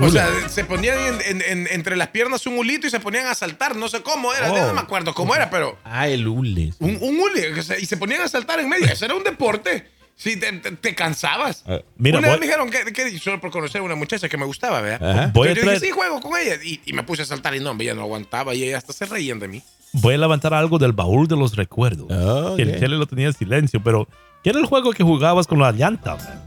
O 0.00 0.08
sea, 0.10 0.28
se 0.48 0.64
ponían 0.64 0.96
en- 0.98 1.20
en- 1.24 1.42
en- 1.42 1.68
entre 1.72 1.96
las 1.96 2.08
piernas 2.08 2.46
un 2.46 2.56
hulito 2.58 2.86
y 2.86 2.90
se 2.90 3.00
ponían 3.00 3.26
a 3.26 3.34
saltar. 3.34 3.74
No 3.76 3.88
sé 3.88 4.02
cómo 4.02 4.32
era, 4.32 4.52
Oh. 4.52 4.66
no 4.68 4.74
me 4.74 4.80
acuerdo 4.80 5.12
cómo 5.14 5.34
era, 5.34 5.50
pero 5.50 5.76
Ah, 5.84 6.06
el 6.08 6.26
hule. 6.28 6.72
un, 6.78 6.98
un 7.00 7.20
hule. 7.20 7.52
y 7.80 7.86
se 7.86 7.96
ponían 7.96 8.20
a 8.22 8.28
saltar 8.28 8.60
en 8.60 8.68
medio. 8.68 8.86
Eso 8.86 9.04
era 9.04 9.14
un 9.14 9.24
deporte. 9.24 9.90
Sí, 10.16 10.36
te, 10.36 10.50
te- 10.52 10.72
te 10.72 10.94
cansabas. 10.96 11.62
Ah, 11.66 11.78
mira, 11.96 12.18
una 12.18 12.28
vez 12.28 12.40
me 12.40 12.46
dijeron 12.46 12.70
que, 12.70 12.92
que- 12.92 13.18
solo 13.20 13.40
por 13.40 13.50
conocer 13.52 13.80
a 13.80 13.84
una 13.84 13.94
muchacha 13.94 14.28
que 14.28 14.36
me 14.36 14.44
gustaba, 14.46 14.80
¿verdad? 14.80 15.30
Voy 15.32 15.48
a 15.48 15.52
yo 15.52 15.62
dije, 15.62 15.66
traer- 15.76 15.80
sí, 15.80 15.90
juego 15.90 16.20
con 16.20 16.36
ella. 16.40 16.56
Y, 16.62 16.80
y 16.84 16.92
me 16.92 17.04
puse 17.04 17.22
a 17.22 17.24
saltar 17.24 17.54
y 17.54 17.60
no, 17.60 17.76
ella 17.78 17.94
no 17.94 18.02
aguantaba 18.02 18.52
y 18.54 18.64
ella 18.64 18.78
hasta 18.78 18.92
se 18.92 19.06
reían 19.06 19.38
de 19.38 19.46
mí. 19.48 19.62
Voy 19.92 20.14
a 20.14 20.18
levantar 20.18 20.54
algo 20.54 20.78
del 20.78 20.92
baúl 20.92 21.28
de 21.28 21.36
los 21.36 21.54
recuerdos. 21.56 22.08
Que 22.56 22.62
el 22.62 22.78
Chele 22.80 22.96
lo 22.96 23.06
tenía 23.06 23.28
en 23.28 23.32
silencio, 23.32 23.80
pero 23.82 24.08
¿qué 24.42 24.50
era 24.50 24.58
el 24.58 24.66
juego 24.66 24.92
que 24.92 25.02
jugabas 25.04 25.46
con 25.46 25.60
la 25.60 25.70
llanta? 25.72 26.16
man? 26.16 26.42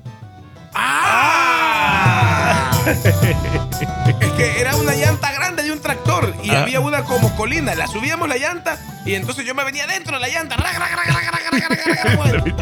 ¡Ah! 0.74 2.38
es 4.20 4.32
que 4.34 4.60
era 4.60 4.76
una 4.76 4.96
llanta 4.96 5.32
grande 5.32 5.64
de 5.64 5.72
un 5.72 5.80
tractor 5.80 6.34
y 6.44 6.52
ah. 6.52 6.62
había 6.62 6.80
una 6.80 7.04
como 7.04 7.36
colina. 7.36 7.76
La 7.76 7.88
subíamos 7.88 8.28
la 8.28 8.38
llanta 8.38 8.80
y 9.06 9.16
entonces 9.16 9.46
yo 9.46 9.56
me 9.56 9.64
venía 9.64 9.88
dentro 9.88 10.16
de 10.16 10.22
la 10.22 10.28
llanta. 10.30 10.56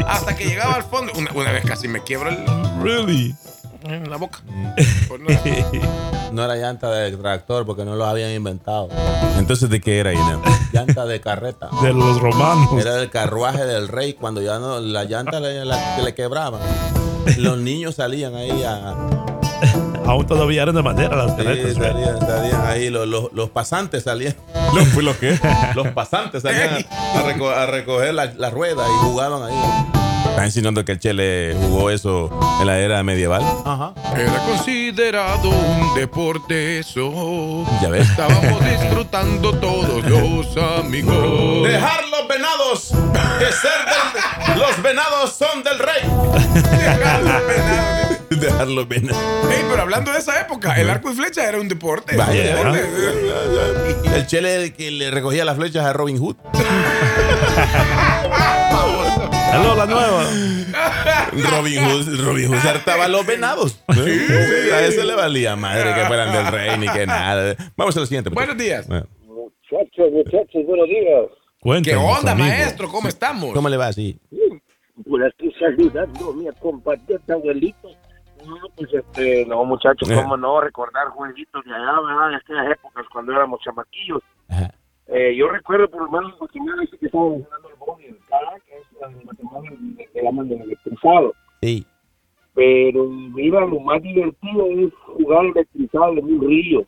hasta 0.06 0.36
que 0.36 0.44
llegaba 0.44 0.74
al 0.74 0.84
fondo. 0.84 1.12
Una, 1.34 1.52
vez 1.52 1.64
casi 1.64 1.88
me 1.88 2.02
quiebro 2.02 2.30
el... 2.30 2.44
Really? 2.82 3.34
En 3.84 4.10
la 4.10 4.16
boca. 4.16 4.40
No, 6.32 6.44
era. 6.44 6.54
llanta 6.54 6.88
de 6.92 7.16
tractor 7.16 7.66
porque 7.66 7.84
no 7.84 7.96
lo 7.96 8.04
habían 8.04 8.30
inventado. 8.30 8.88
Entonces, 9.36 9.68
¿de 9.68 9.80
qué 9.80 9.98
era, 9.98 10.12
Inés? 10.12 10.38
Llanta 10.72 11.04
de 11.04 11.20
carreta. 11.20 11.68
De 11.82 11.92
los 11.92 12.20
romanos. 12.20 12.68
Era 12.80 12.94
del 12.94 13.10
carruaje 13.10 13.64
del 13.64 13.88
rey 13.88 14.14
cuando 14.14 14.40
ya 14.40 14.60
no, 14.60 14.78
la 14.78 15.02
llanta 15.04 15.40
le, 15.40 15.64
la, 15.64 15.98
le 15.98 16.14
quebraban. 16.14 16.60
Los 17.36 17.58
niños 17.58 17.96
salían 17.96 18.36
ahí 18.36 18.62
a, 18.62 18.94
Aún 20.10 20.26
todavía 20.26 20.62
eran 20.62 20.74
de 20.74 20.82
madera 20.82 21.14
las 21.16 21.30
sí, 21.36 21.42
carretas. 21.44 21.78
man. 21.78 21.92
salían, 21.92 22.20
salían 22.20 22.66
ahí, 22.66 22.90
los, 22.90 23.06
los, 23.06 23.32
los 23.32 23.50
pasantes 23.50 24.02
salían. 24.04 24.34
¿Los, 24.74 24.92
¿Los 25.02 25.16
qué? 25.16 25.38
Los 25.74 25.88
pasantes 25.88 26.42
salían 26.42 26.84
a, 27.14 27.18
a 27.18 27.22
reco- 27.24 27.52
a 27.54 27.66
recoger 27.66 28.12
la, 28.14 28.26
la 28.36 28.50
rueda 28.50 28.84
y 28.86 29.04
jugaban 29.04 29.42
ahí. 29.44 29.54
Están 30.30 30.46
insinuando 30.46 30.84
que 30.84 30.92
el 30.92 30.98
Chele 31.00 31.56
jugó 31.60 31.90
eso 31.90 32.30
en 32.60 32.66
la 32.66 32.78
era 32.78 33.02
medieval. 33.02 33.42
Ajá. 33.64 33.94
Era 34.16 34.38
considerado 34.46 35.48
un 35.48 35.94
deporte 35.94 36.78
eso. 36.80 37.64
Ya 37.82 37.88
ves. 37.88 38.08
Estábamos 38.10 38.64
disfrutando 38.64 39.52
todos 39.58 40.04
los 40.04 40.56
amigos. 40.78 41.68
Dejar 41.68 42.00
los 42.08 42.28
venados 42.28 42.88
que 43.38 43.46
ser 43.46 43.80
del, 43.86 44.58
los 44.60 44.82
venados 44.82 45.32
son 45.32 45.62
del 45.64 45.78
rey. 45.78 46.02
Dejar 46.78 47.22
los 47.22 47.46
venados. 47.46 48.09
Ey, 48.30 49.64
pero 49.68 49.82
hablando 49.82 50.12
de 50.12 50.18
esa 50.18 50.40
época, 50.40 50.80
el 50.80 50.88
arco 50.88 51.10
y 51.10 51.14
flecha 51.14 51.48
era 51.48 51.60
un 51.60 51.68
deporte. 51.68 52.16
Vaya. 52.16 52.60
Un 52.64 52.72
deporte. 52.72 54.16
El 54.16 54.26
Chele 54.26 54.72
que 54.72 54.92
le 54.92 55.10
recogía 55.10 55.44
las 55.44 55.56
flechas 55.56 55.84
a 55.84 55.92
Robin 55.92 56.16
Hood. 56.18 56.36
Hello, 59.52 59.74
la 59.74 59.86
nueva. 59.86 60.24
Robin 61.50 61.84
Hood, 61.84 62.24
Robin 62.24 62.46
Hood 62.48 62.66
hartaba 62.68 63.08
los 63.08 63.26
venados. 63.26 63.82
Sí, 63.92 64.00
a 64.72 64.86
eso 64.86 65.02
le 65.02 65.16
valía 65.16 65.56
madre 65.56 65.92
que 65.92 66.04
fueran 66.06 66.32
del 66.32 66.46
rey 66.52 66.78
ni 66.78 66.88
que 66.88 67.04
nada. 67.06 67.56
Vamos 67.76 67.96
a 67.96 68.00
lo 68.00 68.06
siguiente. 68.06 68.30
Buenos 68.30 68.56
días. 68.56 68.86
Bueno. 68.86 69.08
Muchachos, 69.26 70.12
muchachos, 70.12 70.64
buenos 70.66 70.86
días. 70.86 71.26
¿Qué 71.28 71.58
Cuéntanos, 71.62 72.18
onda, 72.18 72.32
amigo. 72.32 72.48
maestro? 72.48 72.88
¿Cómo 72.88 73.08
estamos? 73.08 73.52
¿Cómo 73.52 73.68
le 73.68 73.76
va 73.76 73.88
así? 73.88 74.16
Por 75.08 75.24
aquí 75.24 75.52
saludando 75.58 76.30
a 76.30 76.34
mi 76.34 76.46
compatriota 76.60 77.34
abuelito. 77.34 77.88
No, 78.50 78.56
pues 78.76 78.92
este, 78.92 79.46
no, 79.46 79.64
muchachos, 79.64 80.10
Eh. 80.10 80.14
cómo 80.20 80.36
no 80.36 80.60
recordar 80.60 81.08
jueguitos 81.08 81.64
de 81.64 81.72
allá, 81.74 82.00
¿verdad? 82.00 82.28
De 82.30 82.36
aquellas 82.36 82.70
épocas 82.72 83.06
cuando 83.12 83.32
éramos 83.32 83.60
chamaquillos. 83.60 84.22
Ajá. 84.48 84.74
Eh, 85.06 85.34
yo 85.36 85.48
recuerdo 85.48 85.88
por 85.88 86.02
lo 86.04 86.10
menos 86.10 86.38
lo 86.40 86.46
primero 86.46 86.76
que 86.78 87.06
estábamos 87.06 87.42
jugando 87.44 87.68
el 87.68 87.74
bowling. 87.76 88.14
Que 88.66 88.76
es 88.76 89.18
el 89.18 89.24
matrimonio 89.24 89.72
que 90.12 90.22
llaman 90.22 90.48
del 90.48 90.62
electrizado. 90.62 91.32
Sí. 91.62 91.86
Pero 92.54 93.04
mira, 93.06 93.64
lo 93.66 93.80
más 93.80 94.02
divertido 94.02 94.66
es 94.66 94.92
jugar 95.06 95.46
electrizado 95.46 96.12
en 96.12 96.24
un 96.24 96.40
río. 96.48 96.84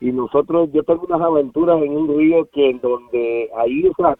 Y 0.00 0.12
nosotros, 0.12 0.70
yo 0.72 0.82
tengo 0.82 1.06
unas 1.06 1.20
aventuras 1.20 1.80
en 1.82 1.96
un 1.96 2.18
río 2.18 2.48
que 2.52 2.70
en 2.70 2.80
donde 2.80 3.50
ahí, 3.56 3.86
o 3.88 3.94
sea, 3.96 4.16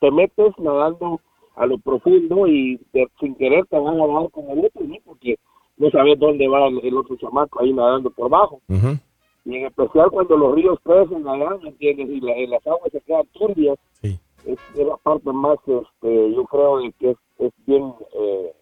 te 0.00 0.10
metes 0.10 0.58
nadando 0.58 1.20
a 1.56 1.66
lo 1.66 1.78
profundo 1.78 2.46
y 2.46 2.78
de- 2.92 3.08
sin 3.20 3.34
querer 3.34 3.66
te 3.66 3.78
van 3.78 4.00
a 4.00 4.06
dar 4.06 4.30
con 4.30 4.48
el 4.50 4.64
otro, 4.64 4.82
¿no? 4.86 4.96
Porque 5.04 5.36
no 5.76 5.90
sabes 5.90 6.18
dónde 6.18 6.48
va 6.48 6.66
el, 6.68 6.80
el 6.84 6.96
otro 6.96 7.16
chamaco 7.16 7.60
ahí 7.60 7.72
nadando 7.72 8.10
por 8.10 8.30
bajo. 8.30 8.60
Ujú. 8.68 8.96
Y 9.44 9.56
en 9.56 9.66
especial 9.66 10.10
cuando 10.10 10.36
los 10.36 10.54
ríos 10.54 10.78
crecen 10.84 11.26
allá, 11.26 11.50
¿me 11.62 11.70
entiendes? 11.70 12.08
Y, 12.10 12.20
la- 12.20 12.36
las 12.56 12.66
aguas 12.66 12.90
se 12.92 13.00
quedan 13.00 13.26
turbias. 13.32 13.76
Sí. 14.00 14.18
Es, 14.46 14.58
es 14.76 14.86
la 14.86 14.96
parte 14.96 15.32
más, 15.32 15.58
este, 15.66 16.32
yo 16.34 16.44
creo 16.46 16.78
de 16.78 16.92
que 16.98 17.10
es, 17.10 17.16
es 17.38 17.52
bien, 17.66 17.92
eh, 18.14 18.52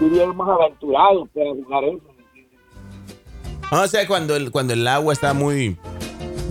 diría 0.00 0.26
más 0.32 0.48
aventurado 0.48 1.26
para 1.34 1.50
jugar 1.50 1.84
eso. 1.84 2.00
O 3.72 3.86
sea, 3.88 4.06
cuando 4.06 4.36
el, 4.36 4.50
cuando 4.50 4.72
el 4.74 4.86
agua 4.86 5.12
está 5.12 5.34
muy 5.34 5.76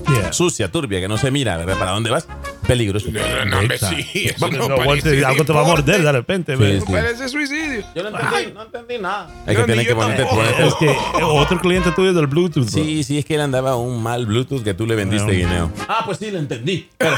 Yeah. 0.10 0.34
sucia, 0.34 0.70
turbia, 0.72 1.00
que 1.00 1.08
no 1.08 1.18
se 1.18 1.32
mira, 1.32 1.58
¿verdad? 1.58 1.80
¿Para 1.80 1.92
dónde 1.92 2.12
vas? 2.12 2.28
Peligroso. 2.68 3.08
No, 3.12 3.46
no, 3.46 3.62
sí. 3.78 4.32
No 4.40 4.48
no, 4.50 4.64
aguante, 4.76 5.26
algo 5.26 5.44
te 5.46 5.52
va 5.54 5.62
a 5.62 5.64
morder 5.66 6.02
de 6.02 6.12
repente. 6.12 6.56
Sí, 6.58 6.80
sí. 6.86 6.92
Parece 6.92 7.28
suicidio. 7.30 7.84
Yo 7.96 8.04
no 8.04 8.10
entendí, 8.18 8.54
no 8.54 8.62
entendí 8.64 8.98
nada. 9.00 9.30
Es 9.46 9.58
que 9.58 9.64
tiene 9.64 9.82
ni 9.82 9.88
que 9.88 9.96
ponerte, 9.96 10.24
Es 10.60 10.74
que 10.76 10.86
eh, 10.92 11.24
otro 11.24 11.60
cliente 11.60 11.92
tuyo 11.92 12.14
del 12.14 12.28
Bluetooth. 12.28 12.64
bro. 12.64 12.72
Sí, 12.72 13.04
sí, 13.04 13.18
es 13.18 13.26
que 13.26 13.36
él 13.36 13.42
andaba 13.42 13.76
un 13.76 14.02
mal 14.02 14.26
Bluetooth 14.26 14.64
que 14.64 14.74
tú 14.74 14.86
le 14.88 14.96
vendiste, 14.96 15.26
Bueno. 15.26 15.40
Guineo. 15.50 15.72
Ah, 15.90 16.04
pues 16.06 16.18
sí, 16.20 16.32
lo 16.32 16.40
entendí. 16.40 16.90
Pero- 16.98 17.18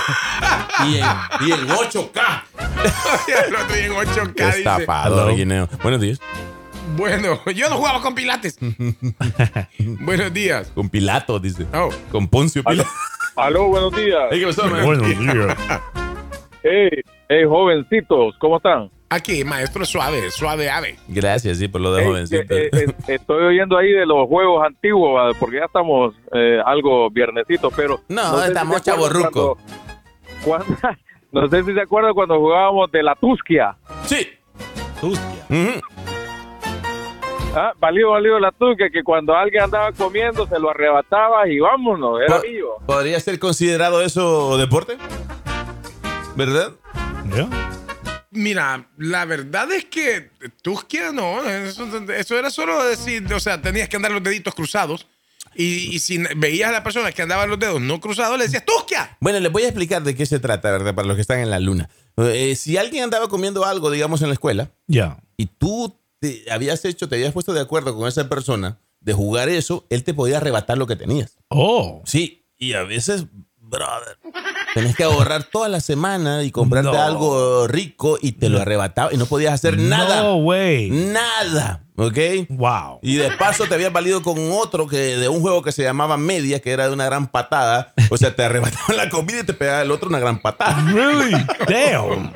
y, 0.88 0.96
en, 0.98 1.06
y 1.48 1.52
en 1.52 1.68
8K. 1.68 2.44
lo 3.52 3.58
estoy 3.60 3.80
en 3.82 3.92
8K, 3.94 4.34
dice. 4.46 4.58
Estafador, 4.60 5.28
Hello. 5.28 5.36
Guineo. 5.38 5.70
Buenos 5.84 6.02
días. 6.02 6.20
Bueno, 6.98 7.40
yo 7.54 7.70
no 7.70 7.78
jugaba 7.78 8.02
con 8.02 8.16
Pilates. 8.16 8.58
Buenos 9.80 10.34
días. 10.34 10.72
Con 10.74 10.90
Pilato, 10.90 11.40
dice. 11.40 11.66
Oh. 11.74 11.90
Con 12.12 12.28
Poncio 12.28 12.64
Pilato. 12.64 12.90
Aló, 13.36 13.68
buenos 13.68 13.96
días. 13.96 14.32
Ey, 14.32 14.40
¿Qué 14.40 14.46
pasó, 14.48 14.68
man? 14.68 14.86
Buenos 14.86 15.08
días. 15.20 15.58
Hey, 16.64 16.90
hey, 17.30 17.44
jovencitos, 17.48 18.36
¿cómo 18.40 18.58
están? 18.58 18.90
Aquí, 19.10 19.44
maestro 19.44 19.86
suave, 19.86 20.32
suave 20.32 20.70
ave. 20.70 20.96
Gracias, 21.08 21.58
sí, 21.60 21.68
por 21.68 21.82
lo 21.82 21.94
de 21.94 22.02
Hey, 22.02 22.08
jovencito. 22.10 22.56
eh, 22.56 22.70
eh, 22.72 22.88
estoy 23.08 23.44
oyendo 23.44 23.78
ahí 23.78 23.92
de 23.92 24.06
los 24.06 24.28
juegos 24.28 24.66
antiguos, 24.66 25.36
porque 25.40 25.58
ya 25.58 25.66
estamos 25.66 26.16
eh, 26.34 26.60
algo 26.66 27.10
viernesitos, 27.12 27.72
pero... 27.76 28.02
No, 28.10 28.36
sé 28.38 28.42
si 28.44 28.48
estamos 28.48 28.82
cuando- 28.82 29.58
no 31.32 31.48
sé 31.50 31.64
si 31.64 31.74
se 31.74 31.82
acuerdan 31.82 32.14
cuando 32.14 32.40
jugábamos 32.40 32.92
de 32.92 33.04
la 33.04 33.16
Tusquia. 33.16 33.76
Sí. 34.06 34.28
Hostia. 35.02 35.46
Ujú. 35.50 35.82
Ah, 37.58 37.72
valió, 37.80 38.10
valió 38.10 38.38
la 38.38 38.52
Tusquia, 38.52 38.90
que 38.92 39.02
cuando 39.02 39.34
alguien 39.34 39.64
andaba 39.64 39.92
comiendo 39.94 40.46
se 40.46 40.60
lo 40.60 40.70
arrebataba 40.72 41.48
y 41.48 41.60
vámonos, 41.60 42.20
era 42.22 42.42
mío. 42.42 42.68
¿Podría 42.86 43.18
ser 43.22 43.40
considerado 43.40 44.02
eso 44.02 44.58
deporte? 44.58 44.98
¿Verdad? 46.36 46.74
Yeah. 47.34 47.48
Mira, 48.32 48.90
la 48.98 49.24
verdad 49.24 49.72
es 49.72 49.86
que 49.86 50.32
Tusquia 50.62 51.14
no, 51.14 51.42
eso, 51.50 51.88
eso 52.12 52.38
era 52.38 52.50
solo 52.50 52.84
decir, 52.84 53.34
o 53.34 53.40
sea, 53.40 53.62
tenías 53.62 53.88
que 53.88 53.96
andar 53.96 54.12
los 54.12 54.22
deditos 54.22 54.54
cruzados 54.54 55.08
y, 55.56 55.96
y 55.96 56.00
si 56.00 56.22
veías 56.36 56.68
a 56.68 56.74
la 56.74 56.84
persona 56.84 57.14
que 57.14 57.22
andaba 57.22 57.46
los 57.48 57.58
dedos 57.58 57.80
no 57.80 58.02
cruzados, 58.02 58.38
le 58.38 58.44
decías 58.44 58.66
Tusquia. 58.66 59.16
Bueno, 59.22 59.40
les 59.40 59.50
voy 59.50 59.64
a 59.64 59.68
explicar 59.68 60.04
de 60.04 60.14
qué 60.14 60.26
se 60.26 60.40
trata, 60.40 60.70
¿verdad? 60.72 60.94
Para 60.94 61.08
los 61.08 61.16
que 61.16 61.22
están 61.22 61.40
en 61.40 61.50
la 61.50 61.62
luna. 61.62 61.90
Eh, 62.18 62.58
si 62.58 62.76
alguien 62.76 63.06
andaba 63.06 63.30
comiendo 63.30 63.64
algo, 63.64 63.90
digamos, 63.92 64.22
en 64.22 64.28
la 64.28 64.34
escuela, 64.34 64.72
Yeah. 64.88 65.18
y 65.38 65.46
tú 65.46 65.98
te 66.44 66.52
habías 66.52 66.84
hecho, 66.86 67.08
te 67.10 67.16
habías 67.16 67.34
puesto 67.34 67.54
de 67.54 67.62
acuerdo 67.62 67.96
con 67.96 68.08
esa 68.08 68.28
persona 68.30 68.80
de 69.00 69.14
jugar 69.14 69.50
eso, 69.50 69.86
él 69.90 70.04
te 70.04 70.14
podía 70.14 70.38
arrebatar 70.38 70.78
lo 70.78 70.88
que 70.88 70.96
tenías. 70.96 71.38
Oh. 71.50 72.02
Sí, 72.06 72.48
y 72.58 72.74
a 72.74 72.84
veces, 72.84 73.26
brother, 73.60 74.18
tenés 74.74 74.96
que 74.96 75.04
ahorrar 75.04 75.44
toda 75.44 75.70
la 75.70 75.80
semana 75.80 76.44
y 76.44 76.52
comprarte 76.52 76.92
No. 76.92 77.02
algo 77.02 77.68
rico 77.68 78.18
y 78.22 78.34
te 78.34 78.50
lo 78.50 78.60
arrebataba 78.60 79.14
y 79.14 79.18
no 79.18 79.26
podías 79.28 79.54
hacer 79.54 79.78
nada. 79.78 80.24
No 80.24 80.38
way. 80.38 80.90
Nada, 80.90 81.85
¿ok? 81.96 82.18
Wow. 82.50 83.00
Y 83.02 83.16
de 83.16 83.32
paso 83.32 83.66
te 83.66 83.76
habías 83.76 83.92
valido 83.92 84.22
con 84.22 84.38
otro 84.52 84.88
que 84.88 84.98
de 84.98 85.28
un 85.30 85.42
juego 85.42 85.62
que 85.62 85.72
se 85.72 85.84
llamaba 85.84 86.18
Media, 86.18 86.60
que 86.60 86.72
era 86.72 86.88
de 86.88 86.94
una 86.94 87.06
gran 87.06 87.28
patada. 87.28 87.94
O 88.10 88.18
sea, 88.18 88.36
te 88.36 88.44
arrebataban 88.44 88.98
la 88.98 89.10
comida 89.10 89.40
y 89.42 89.44
te 89.44 89.54
pegaba 89.54 89.82
el 89.82 89.92
otro 89.92 90.10
una 90.10 90.20
gran 90.20 90.42
patada. 90.42 90.84
Really? 90.92 91.34
Damn. 91.68 92.32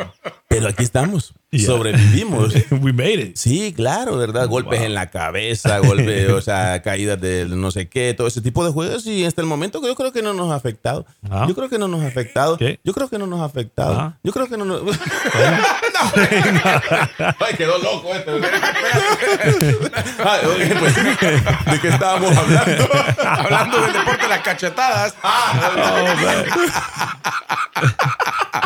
Pero 0.48 0.68
aquí 0.68 0.84
estamos. 0.84 1.34
Yeah. 1.52 1.66
Sobrevivimos. 1.66 2.54
We 2.72 2.94
made 2.94 3.22
it. 3.22 3.36
Sí, 3.36 3.74
claro, 3.74 4.18
¿verdad? 4.18 4.48
Golpes 4.48 4.82
en 4.82 4.94
la 4.94 5.10
cabeza, 5.10 5.80
golpes, 5.80 6.30
o 6.30 6.42
sea, 6.42 6.82
caídas 6.82 7.20
de 7.20 7.46
no 7.46 7.72
sé 7.72 7.88
qué, 7.88 8.14
todo 8.14 8.28
ese 8.28 8.42
tipo 8.42 8.66
de 8.66 8.72
juegos. 8.72 9.06
Y 9.08 9.26
hasta 9.26 9.42
el 9.42 9.48
momento 9.48 9.82
yo 9.82 9.96
creo 9.96 10.12
que 10.12 10.22
no 10.22 10.34
nos 10.34 10.52
ha 10.52 10.56
afectado. 10.56 11.06
Ah. 11.30 11.46
Yo 11.48 11.56
creo 11.56 11.70
que 11.70 11.78
no 11.78 11.88
nos 11.88 12.02
ha 12.02 12.08
afectado. 12.08 12.58
¿Qué? 12.58 12.80
Yo 12.84 12.94
creo 12.94 13.10
que 13.10 13.18
no 13.18 13.28
nos 13.28 13.42
ha 13.42 13.46
afectado. 13.46 13.94
Ah. 13.94 14.18
Yo 14.24 14.32
creo 14.32 14.48
que 14.48 14.58
no 14.58 14.66
nos... 14.66 14.82
Ay, 17.20 17.56
quedó 17.58 17.78
loco 17.78 18.10
este. 18.14 18.32
Oye, 19.50 20.76
pues, 20.80 20.96
¿de 20.96 21.80
qué 21.82 21.88
estábamos 21.88 22.36
hablando? 22.38 22.90
Hablando 23.24 23.82
del 23.82 23.94
deporte 23.94 24.22
de 24.24 24.28
las 24.30 24.40
cachetadas. 24.40 25.16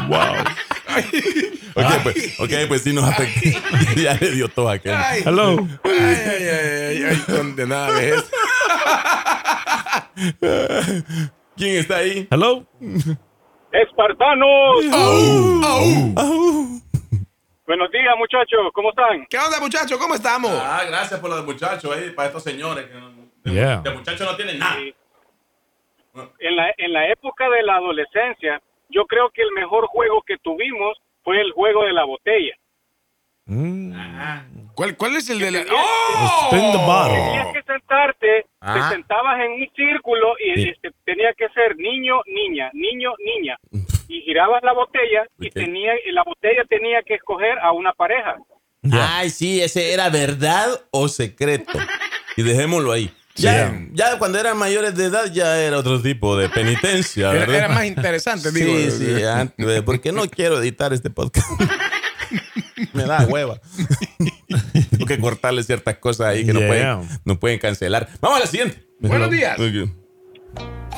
Wow. 0.08 0.36
Ok, 1.76 1.86
pues, 2.04 2.40
ok, 2.40 2.52
pues 2.68 2.82
sí 2.84 2.94
nos 2.94 3.04
afectó. 3.06 3.60
ya 3.96 4.14
le 4.16 4.32
dio 4.32 4.48
todo 4.50 4.70
aquel. 4.70 4.94
Ay, 4.94 5.24
Hello. 5.26 5.58
ay, 5.84 5.92
ay, 5.94 6.48
ay, 6.48 7.04
ay, 7.10 7.18
condenada 7.28 7.90
vez. 7.92 8.24
¿Quién 11.58 11.78
está 11.78 11.98
ahí? 11.98 12.28
Hello. 12.30 12.66
¡Espartanos! 13.72 14.86
Buenos 17.66 17.90
días, 17.92 18.14
muchachos. 18.18 18.60
¿Cómo 18.74 18.90
están? 18.90 19.26
¿Qué 19.30 19.38
onda, 19.38 19.60
muchachos? 19.60 19.98
¿Cómo 19.98 20.16
estamos? 20.16 20.52
Ah, 20.52 20.84
gracias 20.88 21.20
por 21.20 21.30
lo 21.30 21.38
de 21.38 21.44
muchachos 21.44 21.96
ahí, 21.96 22.10
para 22.12 22.28
estos 22.28 22.44
señores. 22.44 22.86
Que 22.86 23.50
de, 23.50 23.56
Yeah. 23.56 23.82
de 23.82 23.90
muchachos 23.92 24.26
no 24.30 24.36
tienen 24.36 24.60
nada. 24.60 24.78
En 26.40 26.56
la, 26.56 26.72
en 26.78 26.94
la 26.94 27.08
época 27.10 27.50
de 27.50 27.64
la 27.64 27.76
adolescencia, 27.78 28.62
yo 28.90 29.06
creo 29.06 29.30
que 29.32 29.42
el 29.42 29.52
mejor 29.54 29.88
juego 29.88 30.22
que 30.26 30.38
tuvimos 30.38 30.98
fue 31.24 31.40
el 31.42 31.52
juego 31.54 31.84
de 31.84 31.94
la 31.94 32.04
botella. 32.04 32.56
Mm. 33.46 33.94
¿Cuál, 34.76 34.98
¿Cuál 34.98 35.16
es 35.16 35.30
el 35.30 35.40
de 35.40 35.52
la.? 35.52 35.60
¡Oh! 35.72 36.50
Spin 36.52 36.72
the 36.72 36.78
bottle. 36.78 37.16
Tenías 37.16 37.48
que 37.54 37.62
sentarte, 37.64 38.46
Ah. 38.62 38.74
te 38.90 38.96
sentabas 38.96 39.40
en 39.42 39.52
un 39.52 39.68
círculo 39.76 40.34
y 40.40 40.62
Sí. 40.64 40.70
este, 40.70 40.92
tenía 41.06 41.34
que 41.38 41.48
ser 41.50 41.76
niño, 41.78 42.22
niña, 42.28 42.70
niño, 42.74 43.12
niña. 43.24 43.58
Y 44.08 44.22
girabas 44.22 44.62
la 44.64 44.74
botella 44.74 45.26
y 45.40 45.48
Ok. 45.48 45.54
tenía 45.54 45.94
y 46.06 46.12
la 46.12 46.24
botella 46.24 46.64
tenía 46.70 47.02
que 47.06 47.16
escoger 47.16 47.58
a 47.60 47.72
una 47.72 47.94
pareja. 47.94 48.36
Yeah. 48.82 49.18
Ay, 49.20 49.30
sí, 49.30 49.62
ese 49.62 49.94
era 49.94 50.10
verdad 50.10 50.68
o 50.92 51.08
secreto. 51.08 51.78
Y 52.36 52.42
dejémoslo 52.44 52.92
ahí. 52.92 53.12
Ya, 53.36 53.52
Yeah. 53.54 53.88
ya 53.94 54.20
cuando 54.20 54.40
eran 54.40 54.58
mayores 54.58 54.96
de 54.96 55.06
edad 55.06 55.26
ya 55.32 55.58
era 55.60 55.78
otro 55.80 56.00
tipo 56.02 56.38
de 56.38 56.50
penitencia, 56.50 57.32
Era, 57.32 57.40
¿verdad? 57.40 57.56
era 57.56 57.68
más 57.70 57.86
interesante, 57.86 58.52
Sí, 58.52 58.64
digo. 58.64 58.92
sí, 58.92 59.24
antes, 59.24 59.82
porque 59.82 60.12
no 60.12 60.28
quiero 60.30 60.60
editar 60.60 60.94
este 60.94 61.10
podcast. 61.10 61.48
Me 62.98 63.04
da 63.06 63.26
hueva. 63.28 63.56
Tengo 64.92 65.06
que 65.06 65.20
cortarle 65.20 65.64
ciertas 65.64 65.98
cosas 65.98 66.28
ahí 66.28 66.46
que 66.46 66.54
no, 66.54 66.60
pueden, 66.60 67.08
no 67.26 67.40
pueden 67.40 67.60
cancelar. 67.60 68.08
Vamos 68.22 68.38
a 68.38 68.42
la 68.42 68.48
siguiente. 68.48 68.84
Buenos 69.00 69.30
días. 69.32 69.58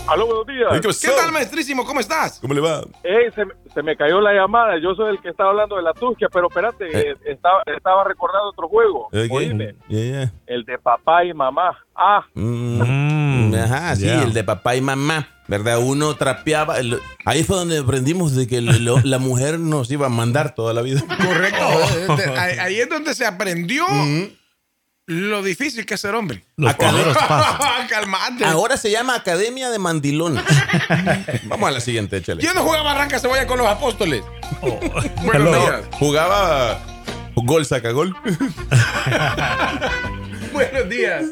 ¡Aló, 0.07 0.27
buenos 0.27 0.45
días! 0.45 0.99
¿Qué 1.01 1.07
tal, 1.19 1.31
maestrísimo? 1.31 1.83
¿Cómo 1.83 1.99
estás? 1.99 2.39
¿Cómo 2.39 2.53
le 2.53 2.61
va? 2.61 2.81
Ey, 3.03 3.31
se, 3.33 3.43
me- 3.43 3.53
se 3.73 3.81
me 3.81 3.95
cayó 3.97 4.21
la 4.21 4.33
llamada. 4.33 4.77
Yo 4.77 4.93
soy 4.93 5.15
el 5.15 5.19
que 5.21 5.29
estaba 5.29 5.49
hablando 5.49 5.77
de 5.77 5.81
la 5.81 5.93
Tusquia, 5.93 6.27
pero 6.31 6.47
espérate, 6.47 6.85
Eh. 6.85 7.11
eh, 7.11 7.15
estaba, 7.25 7.63
estaba 7.75 8.03
recordando 8.03 8.49
otro 8.49 8.67
juego. 8.67 9.05
Ok. 9.07 9.31
Oíme, 9.31 9.73
Yeah, 9.87 10.03
yeah. 10.03 10.33
el 10.45 10.63
de 10.63 10.77
papá 10.77 11.23
y 11.25 11.33
mamá. 11.33 11.75
Ah, 11.95 12.23
Mm. 12.35 12.81
Mm. 13.57 13.73
Ajá, 13.73 13.95
sí, 13.95 14.03
Yeah. 14.03 14.23
el 14.23 14.33
de 14.33 14.43
papá 14.43 14.75
y 14.75 14.81
mamá, 14.81 15.27
¿verdad? 15.47 15.79
Uno 15.79 16.15
trapeaba. 16.15 16.79
el- 16.79 16.99
ahí 17.25 17.43
fue 17.43 17.55
donde 17.57 17.79
aprendimos 17.79 18.35
de 18.35 18.47
que 18.47 18.61
lo- 18.61 18.99
la 19.03 19.17
mujer 19.19 19.59
nos 19.59 19.89
iba 19.91 20.07
a 20.07 20.09
mandar 20.09 20.55
toda 20.55 20.73
la 20.73 20.81
vida. 20.81 21.01
Correcto. 21.01 22.15
De- 22.17 22.25
ahí, 22.39 22.57
ahí 22.59 22.79
es 22.79 22.89
donde 22.89 23.13
se 23.15 23.25
aprendió 23.25 23.85
Lo 25.07 25.43
difícil 25.43 25.85
que 25.85 25.93
es 25.93 26.01
ser 26.01 26.15
hombre. 26.15 26.43
Los. 26.57 26.73
Calmate. 27.89 28.43
Ahora 28.45 28.75
se 28.75 28.89
llama 28.89 29.13
Academia 29.15 29.69
de 29.69 29.77
Mandilones. 29.77 30.43
Vamos 31.43 31.69
a 31.69 31.71
la 31.71 31.79
siguiente, 31.79 32.17
échale. 32.17 32.41
Yo 32.41 32.53
no 32.55 32.63
jugaba 32.63 32.91
arranca 32.93 33.19
cebolla 33.19 33.45
con 33.45 33.59
los 33.59 33.67
apóstoles. 33.67 34.23
Oh. 34.61 34.79
Buenos 35.23 35.47
Hello. 35.47 35.59
días. 35.61 35.81
Jugaba 35.91 36.79
gol, 37.35 37.65
saca 37.67 37.91
gol. 37.91 38.15
Buenos 40.53 40.89
días. 40.89 41.23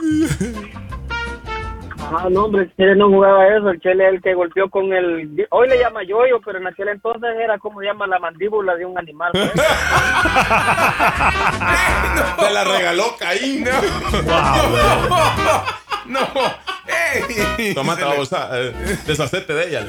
Ah, 2.11 2.27
no, 2.29 2.45
hombre, 2.45 2.63
el 2.63 2.75
Chele 2.75 2.95
no 2.95 3.07
jugaba 3.09 3.47
eso. 3.47 3.69
El 3.69 3.79
Chele 3.81 4.07
es 4.07 4.13
el 4.15 4.21
que 4.21 4.33
golpeó 4.33 4.69
con 4.69 4.91
el. 4.93 5.47
Hoy 5.49 5.69
le 5.69 5.79
llama 5.79 6.03
yoyo, 6.03 6.39
pero 6.43 6.57
en 6.59 6.67
aquel 6.67 6.89
entonces 6.89 7.29
era 7.41 7.57
como 7.57 7.79
se 7.79 7.85
llama 7.87 8.05
la 8.07 8.19
mandíbula 8.19 8.75
de 8.75 8.85
un 8.85 8.97
animal. 8.97 9.31
pues. 9.31 9.51
Te 12.39 12.51
la 12.51 12.63
regaló 12.63 13.15
Caín. 13.17 13.65
No. 16.05 16.19
Ey. 17.57 17.73
Toma, 17.73 17.95
babosa, 17.95 18.49
eh, 18.53 18.73
deshacete 19.07 19.53
de 19.53 19.69
ella. 19.69 19.85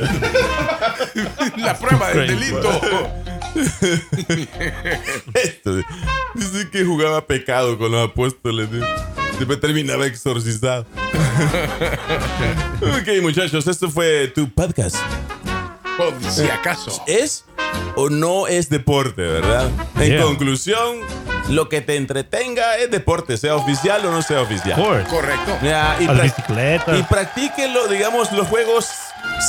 La 1.56 1.74
prueba 1.76 2.10
del 2.10 2.28
delito. 2.28 2.70
Esto, 5.34 5.76
dice 6.34 6.70
que 6.70 6.84
jugaba 6.84 7.26
pecado 7.26 7.76
con 7.78 7.90
los 7.90 8.08
apóstoles. 8.08 8.68
¿eh? 8.72 8.80
Después 9.38 9.60
terminaba 9.60 10.06
exorcizado. 10.06 10.86
ok, 12.80 13.08
muchachos, 13.22 13.66
esto 13.66 13.90
fue 13.90 14.28
tu 14.28 14.48
podcast. 14.50 14.96
Por 15.96 16.14
si 16.30 16.48
acaso. 16.48 17.02
¿Es 17.06 17.44
o 17.96 18.08
no 18.10 18.46
es 18.46 18.68
deporte, 18.68 19.22
verdad? 19.22 19.70
En 19.96 20.12
Yeah. 20.12 20.22
conclusión, 20.22 20.98
lo 21.48 21.68
que 21.68 21.80
te 21.80 21.96
entretenga 21.96 22.76
es 22.78 22.90
deporte, 22.90 23.36
sea 23.36 23.56
oficial 23.56 24.04
o 24.06 24.10
no 24.10 24.22
sea 24.22 24.40
oficial. 24.40 24.80
Correcto. 25.08 25.58
Ya, 25.62 25.96
y, 26.00 26.06
Las 26.06 26.16
prac- 26.16 26.22
bicicletas. 26.36 26.98
y 26.98 27.02
practíquelo, 27.04 27.86
digamos, 27.88 28.32
los 28.32 28.46
juegos 28.48 28.88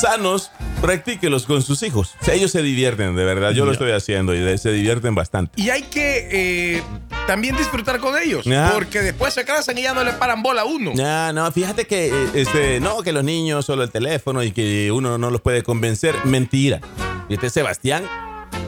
sanos, 0.01 0.51
practíquelos 0.81 1.45
con 1.45 1.61
sus 1.61 1.81
hijos. 1.83 2.15
O 2.21 2.25
sea, 2.25 2.33
ellos 2.33 2.51
se 2.51 2.61
divierten, 2.61 3.15
de 3.15 3.25
verdad. 3.25 3.51
Yo 3.51 3.65
lo 3.65 3.71
estoy 3.71 3.91
haciendo 3.91 4.35
y 4.35 4.57
se 4.57 4.71
divierten 4.71 5.15
bastante. 5.15 5.61
Y 5.61 5.69
hay 5.69 5.83
que 5.83 6.29
eh, 6.77 6.83
también 7.27 7.55
disfrutar 7.57 7.99
con 7.99 8.17
ellos. 8.17 8.45
Porque 8.73 9.01
después 9.01 9.33
se 9.33 9.45
cansan 9.45 9.77
y 9.77 9.83
ya 9.83 9.93
no 9.93 10.03
le 10.03 10.13
paran 10.13 10.43
bola 10.43 10.61
a 10.61 10.65
uno. 10.65 10.91
No, 10.95 11.33
no, 11.33 11.51
fíjate 11.51 11.85
que 11.85 12.07
eh, 12.07 12.29
este, 12.33 12.79
no, 12.79 13.01
que 13.01 13.11
los 13.11 13.23
niños 13.23 13.65
solo 13.65 13.83
el 13.83 13.91
teléfono 13.91 14.43
y 14.43 14.51
que 14.51 14.91
uno 14.91 15.17
no 15.17 15.29
los 15.31 15.41
puede 15.41 15.63
convencer. 15.63 16.15
Mentira. 16.25 16.79
Fíjate, 17.27 17.49
Sebastián, 17.49 18.03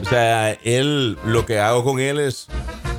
o 0.02 0.04
sea, 0.08 0.52
él, 0.52 1.16
lo 1.24 1.46
que 1.46 1.60
hago 1.60 1.84
con 1.84 2.00
él 2.00 2.18
es, 2.18 2.48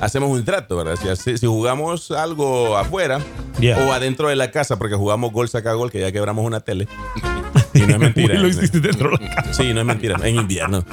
hacemos 0.00 0.30
un 0.30 0.44
trato, 0.44 0.76
¿verdad? 0.76 0.96
Si, 1.16 1.46
jugamos 1.46 2.10
algo 2.10 2.76
afuera 2.76 3.20
Yeah. 3.58 3.76
o 3.76 3.92
adentro 3.92 4.28
de 4.28 4.36
la 4.36 4.50
casa, 4.50 4.78
porque 4.78 4.94
jugamos 4.94 5.32
gol, 5.32 5.46
saca 5.50 5.74
gol, 5.74 5.90
que 5.90 6.00
ya 6.00 6.10
quebramos 6.12 6.46
una 6.46 6.60
tele. 6.60 6.88
Y 7.74 7.80
no 7.80 7.94
es 7.94 7.98
mentira. 7.98 8.34
Lo 8.34 8.48
hiciste 8.48 8.80
dentro 8.80 9.10
de 9.16 9.24
la 9.24 9.34
casa. 9.34 9.54
Sí, 9.54 9.72
no 9.72 9.80
es 9.80 9.86
mentira, 9.86 10.18
en 10.22 10.36
invierno. 10.36 10.84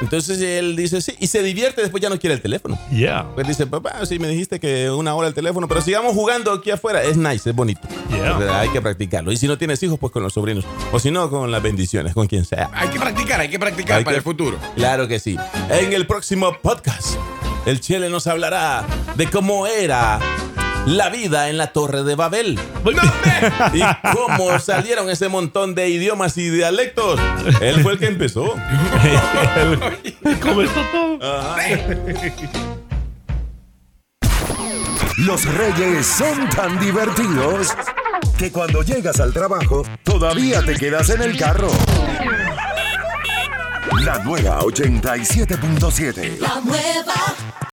Entonces 0.00 0.40
él 0.40 0.76
dice 0.76 1.00
sí, 1.00 1.14
y 1.18 1.26
se 1.26 1.42
divierte, 1.42 1.80
después 1.82 2.00
ya 2.00 2.08
no 2.08 2.20
quiere 2.20 2.34
el 2.34 2.40
teléfono. 2.40 2.78
Yeah. 2.92 3.26
Pues 3.34 3.48
dice, 3.48 3.66
papá, 3.66 4.06
sí 4.06 4.20
me 4.20 4.28
dijiste 4.28 4.60
que 4.60 4.88
una 4.90 5.12
hora 5.16 5.26
el 5.26 5.34
teléfono, 5.34 5.66
pero 5.66 5.80
sigamos 5.80 6.14
jugando 6.14 6.52
aquí 6.52 6.70
afuera. 6.70 7.02
Es 7.02 7.16
nice, 7.16 7.50
es 7.50 7.56
bonito. 7.56 7.80
Yeah. 8.10 8.60
Hay 8.60 8.68
que 8.68 8.80
practicarlo. 8.80 9.32
Y 9.32 9.36
si 9.36 9.48
no 9.48 9.58
tienes 9.58 9.82
hijos, 9.82 9.98
pues 9.98 10.12
con 10.12 10.22
los 10.22 10.34
sobrinos. 10.34 10.64
O 10.92 11.00
si 11.00 11.10
no, 11.10 11.28
con 11.30 11.50
las 11.50 11.60
bendiciones, 11.62 12.14
con 12.14 12.28
quien 12.28 12.44
sea. 12.44 12.70
Hay 12.74 12.88
que 12.90 13.00
practicar, 13.00 13.40
hay 13.40 13.48
que 13.50 13.58
practicar 13.58 13.98
Hay 13.98 14.04
para 14.04 14.14
que- 14.14 14.18
el 14.18 14.22
futuro. 14.24 14.56
Claro 14.76 15.08
que 15.08 15.18
sí. 15.18 15.36
En 15.68 15.92
el 15.92 16.06
próximo 16.06 16.56
podcast, 16.62 17.16
el 17.66 17.80
Chele 17.80 18.08
nos 18.08 18.28
hablará 18.28 18.86
de 19.16 19.26
cómo 19.28 19.66
era 19.66 20.20
la 20.88 21.10
vida 21.10 21.50
en 21.50 21.58
la 21.58 21.72
Torre 21.72 22.02
de 22.02 22.14
Babel. 22.14 22.58
Y 23.74 23.80
cómo 24.14 24.58
salieron 24.58 25.10
ese 25.10 25.28
montón 25.28 25.74
de 25.74 25.88
idiomas 25.88 26.36
y 26.38 26.48
dialectos. 26.48 27.20
Él 27.60 27.82
fue 27.82 27.92
el 27.92 27.98
que 27.98 28.06
empezó. 28.06 28.54
Comenzó 30.40 30.80
todo. 30.90 31.18
Los 35.18 35.44
Reyes 35.44 36.06
son 36.06 36.48
tan 36.50 36.78
divertidos 36.80 37.74
que 38.38 38.50
cuando 38.50 38.82
llegas 38.82 39.20
al 39.20 39.32
trabajo 39.32 39.84
todavía 40.02 40.62
te 40.62 40.74
quedas 40.74 41.10
en 41.10 41.22
el 41.22 41.36
carro. 41.36 41.70
La 44.04 44.18
nueva 44.20 44.60
87.7. 44.60 46.38
La 46.38 46.60
nueva 46.60 47.67